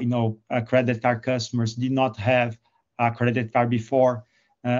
[0.00, 2.58] you know credit card customers did not have
[2.98, 4.24] a credit card before.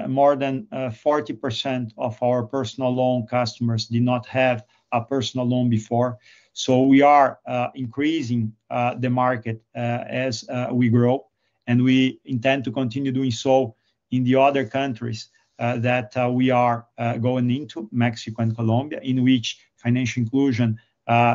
[0.06, 6.18] More than 40% of our personal loan customers did not have a personal loan before.
[6.52, 11.26] So we are uh, increasing uh, the market uh, as we grow,
[11.66, 13.76] and we intend to continue doing so
[14.10, 15.28] in the other countries
[15.58, 16.86] that we are
[17.20, 20.78] going into, Mexico and Colombia, in which financial inclusion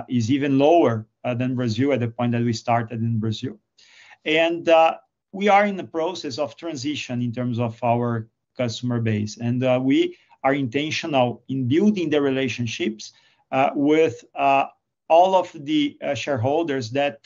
[0.09, 3.57] is even lower than Brazil at the point that we started in Brazil.
[4.25, 4.69] And
[5.31, 8.27] we are in the process of transition in terms of our
[8.57, 13.13] customer base, and we are intentional in building the relationships
[13.53, 14.65] Uh, with uh,
[15.09, 17.21] all of the uh, shareholders that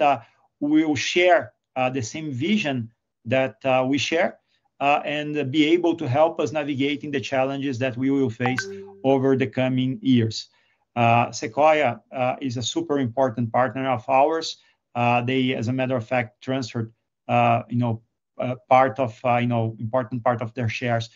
[0.59, 1.53] will share
[1.93, 2.91] the same vision
[3.23, 3.55] that
[3.87, 4.37] we share
[4.81, 8.67] and be able to help us navigating the challenges that we will face
[9.05, 10.49] over the coming years.
[11.31, 12.01] Sequoia
[12.41, 14.57] is a super important partner of ours.
[15.25, 16.91] They, as a matter of fact, transferred,
[17.69, 18.01] you know,
[18.67, 21.09] part of, you know, important part of their shares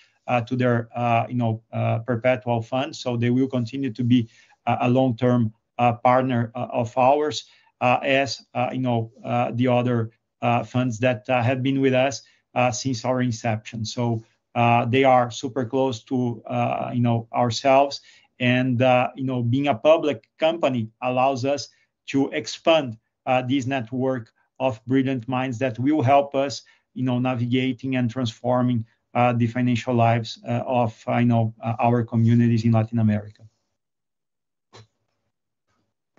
[0.48, 0.88] to their,
[1.28, 1.62] you know,
[2.08, 2.96] perpetual fund.
[2.96, 4.30] So they will continue to be
[4.66, 7.46] a long-term uh, partner uh, of ours,
[7.82, 9.12] uh, as, you know,
[9.56, 10.12] the other
[10.66, 12.22] funds that have been with us
[12.72, 13.86] since our inception.
[13.86, 14.24] So
[14.90, 16.44] they are super close to,
[16.94, 18.02] you know, ourselves.
[18.40, 18.80] And,
[19.16, 21.70] you know, being a public company allows us
[22.08, 22.98] to expand
[23.48, 26.62] this network of brilliant minds that will help us,
[26.94, 33.00] you know, navigating and transforming the financial lives of, you know, our communities in Latin
[33.00, 33.42] America.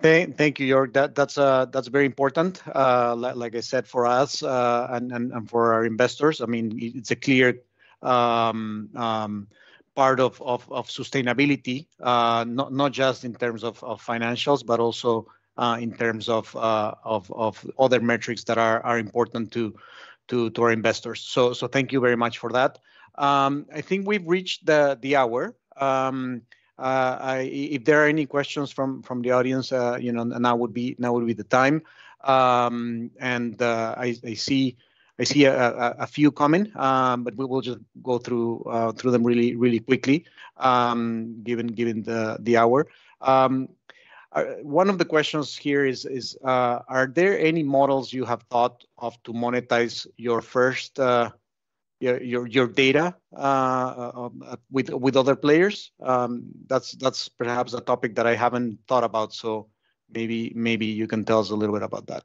[0.03, 1.15] Thank you, Jörg.
[1.15, 2.61] That's uh, that's very important.
[2.67, 7.11] Uh, like I said, for us uh, and and for our investors, I mean, it's
[7.11, 7.59] a clear
[8.01, 9.47] um, um,
[9.95, 15.25] part of of sustainability, not not just in terms of financials, but also
[15.79, 19.73] in terms of of other metrics that are are important to
[20.27, 21.21] to our investors.
[21.21, 22.77] So so thank you very much for that.
[23.15, 25.55] Um, I think we've reached the hour.
[26.77, 30.73] Uh, if there are any questions from from the audience, uh, you know, now would
[30.73, 31.81] be now would be the time.
[32.23, 34.77] Um, And uh, I I, see
[35.19, 38.63] I see a few coming, um, but we will just go through
[38.97, 40.25] through them really really quickly,
[40.57, 42.87] um, given given the the hour.
[43.21, 43.69] Um,
[44.63, 48.83] one of the questions here is, is uh, are there any models you have thought
[48.97, 50.99] of to monetize your first
[52.67, 55.91] data uh, uh, um, uh, with with other players?
[56.01, 59.69] Um, that's that's perhaps a topic that I haven't thought about, so
[60.09, 62.23] maybe maybe you can tell us a little bit about that.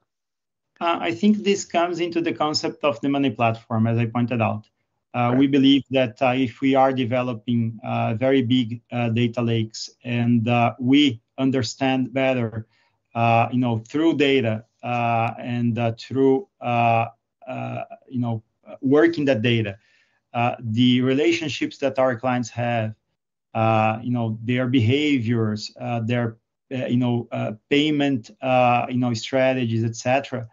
[0.80, 4.68] I think this comes into the concept of the money platform, as I pointed out.
[5.36, 7.80] We believe that if we are developing
[8.18, 10.48] very big data lakes, and
[10.78, 12.68] we understand better,
[13.52, 16.46] you know, through data, and through
[18.08, 19.78] you know, Uh, working that data,
[20.34, 22.94] uh, the relationships that our clients have,
[23.54, 25.72] uh, you know, their behaviors,
[26.04, 26.36] their
[26.70, 27.26] you know,
[27.70, 28.30] payment
[28.90, 30.46] you know, strategies, etc.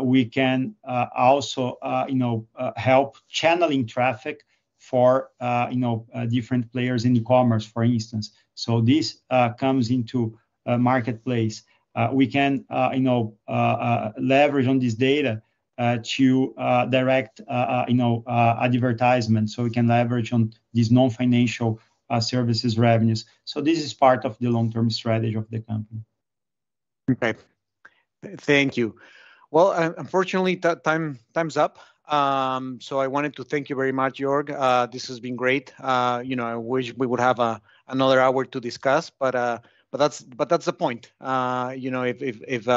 [0.00, 0.74] we can
[1.16, 1.78] also
[2.08, 4.44] you know, help channeling traffic
[4.78, 5.30] for
[5.70, 8.32] you know, different players in e-commerce, for instance.
[8.54, 9.22] So this
[9.58, 10.36] comes into
[10.66, 11.62] marketplace.
[12.12, 13.34] We can you know,
[14.18, 15.42] leverage on this data
[15.80, 18.22] Uh, to uh, direct uh, you know,
[18.60, 21.80] advertisement, so we can leverage on these non-financial
[22.20, 23.24] services revenues.
[23.46, 26.04] So this is part of the long-term strategy of the company.
[27.10, 27.32] Okay.
[28.44, 28.94] Thank you.
[29.50, 31.78] Well, unfortunately, time's up.
[32.12, 34.52] Um, so I wanted to thank you very much, Jörg.
[34.92, 35.72] This has been great.
[35.80, 37.40] You know, I wish we would have
[37.88, 39.58] another hour to discuss, but uh
[39.90, 41.10] but that's but that's the point.
[41.22, 42.68] You know, if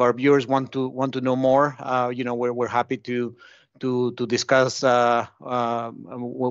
[0.00, 3.36] our viewers want to want to know more, uh, you know, we're we're happy to
[3.80, 6.04] to to discuss uh, um,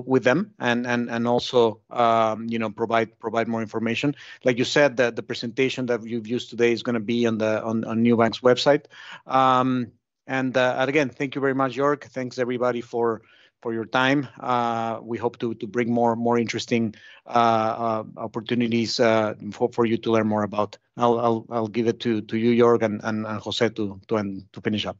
[0.06, 4.14] with them and and and also, um, you know, provide provide more information.
[4.44, 8.86] Like you said, the presentation that you've used today is gonna be on Nubank's website.
[9.26, 9.92] Um,
[10.26, 10.56] uh, and
[10.88, 12.02] again, thank you very much, Jörg.
[12.04, 13.22] Thanks, everybody, for
[13.64, 14.28] for your time.
[14.40, 16.94] Uh, we hope to, to bring more more interesting
[17.26, 20.76] uh, uh, opportunities uh, for, for you to learn more about.
[20.98, 24.18] I'll, I'll, I'll give it to, to you, Jörg, and, and, and Jose to, to,
[24.18, 24.98] end, to finish up.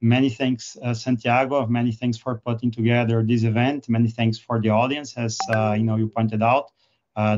[0.00, 1.66] Many thanks, uh, Santiago.
[1.66, 3.88] Many thanks for putting together this event.
[3.88, 6.66] Many thanks for the audience, as uh, you know you pointed out.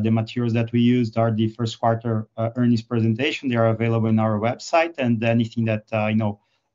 [0.04, 2.14] the materials that we used are the first quarter
[2.58, 3.48] earnings presentation.
[3.48, 6.32] They are available on our website, and anything that you know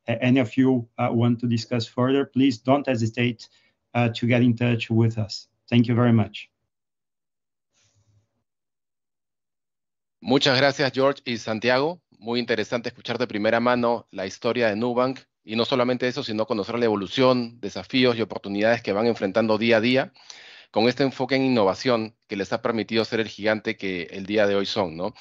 [0.08, 3.47] any of you uh, want to discuss further, please don't hesitate
[3.93, 5.47] uh, to get in touch with us.
[5.70, 6.49] Thank you very much.
[10.22, 12.01] Muchas gracias, George y Santiago.
[12.18, 16.47] Muy interesante escuchar de primera mano la historia de Nubank y no solamente eso, sino
[16.47, 20.14] conocer la evolución, desafíos y oportunidades que van enfrentando día a día
[20.72, 24.47] con este enfoque en innovación que les ha permitido ser el gigante que el día
[24.47, 25.14] de hoy son, ¿no?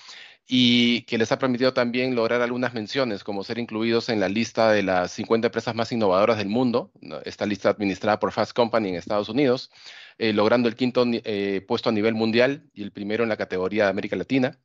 [0.46, 4.70] Y que les ha permitido también lograr algunas menciones, como ser incluidos en la lista
[4.72, 6.92] de las 50 empresas más innovadoras del mundo,
[7.24, 9.70] esta lista administrada por Fast Company en Estados Unidos,
[10.18, 13.84] eh, logrando el quinto eh, puesto a nivel mundial y el primero en la categoría
[13.84, 14.58] de América Latina.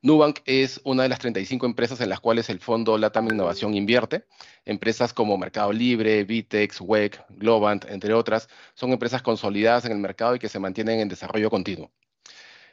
[0.00, 4.26] Nubank es una de las 35 empresas en las cuales el fondo Latam Innovación invierte.
[4.64, 10.36] Empresas como Mercado Libre, Vitex, WEC, Globant, entre otras, son empresas consolidadas en el mercado
[10.36, 11.90] y que se mantienen en desarrollo continuo.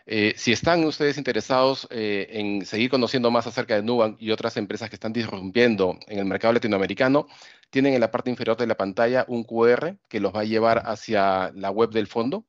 [0.08, 4.56] Eh, si están ustedes interesados eh, en seguir conociendo más acerca de Nubank y otras
[4.58, 7.28] empresas que están disrumpiendo en el mercado latinoamericano,
[7.72, 10.84] tienen en la parte inferior de la pantalla un QR que los va a llevar
[10.86, 12.45] hacia la web del fondo.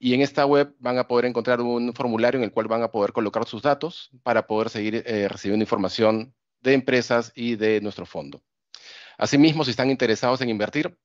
[0.00, 2.90] Y en esta web van a poder encontrar un formulario en el cual van a
[2.90, 8.06] poder colocar sus datos para poder seguir eh, recibiendo información de empresas y de nuestro
[8.06, 8.42] fondo.
[9.16, 10.96] Asimismo, si están interesados en invertir,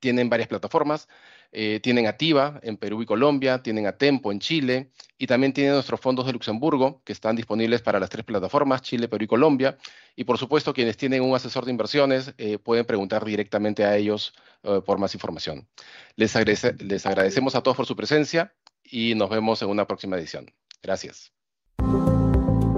[0.00, 1.08] tienen varias plataformas.
[1.52, 6.00] Eh, tienen Ativa en Perú y Colombia, tienen Atempo en Chile y también tienen nuestros
[6.00, 9.78] fondos de Luxemburgo que están disponibles para las tres plataformas, Chile, Perú y Colombia.
[10.16, 14.34] Y por supuesto, quienes tienen un asesor de inversiones eh, pueden preguntar directamente a ellos
[14.64, 15.66] eh, por más información.
[16.16, 16.34] Les,
[16.82, 18.52] les agradecemos a todos por su presencia
[18.84, 20.52] y nos vemos en una próxima edición.
[20.82, 21.32] Gracias.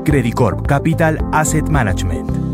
[0.04, 2.47] Credicorp Capital Asset Management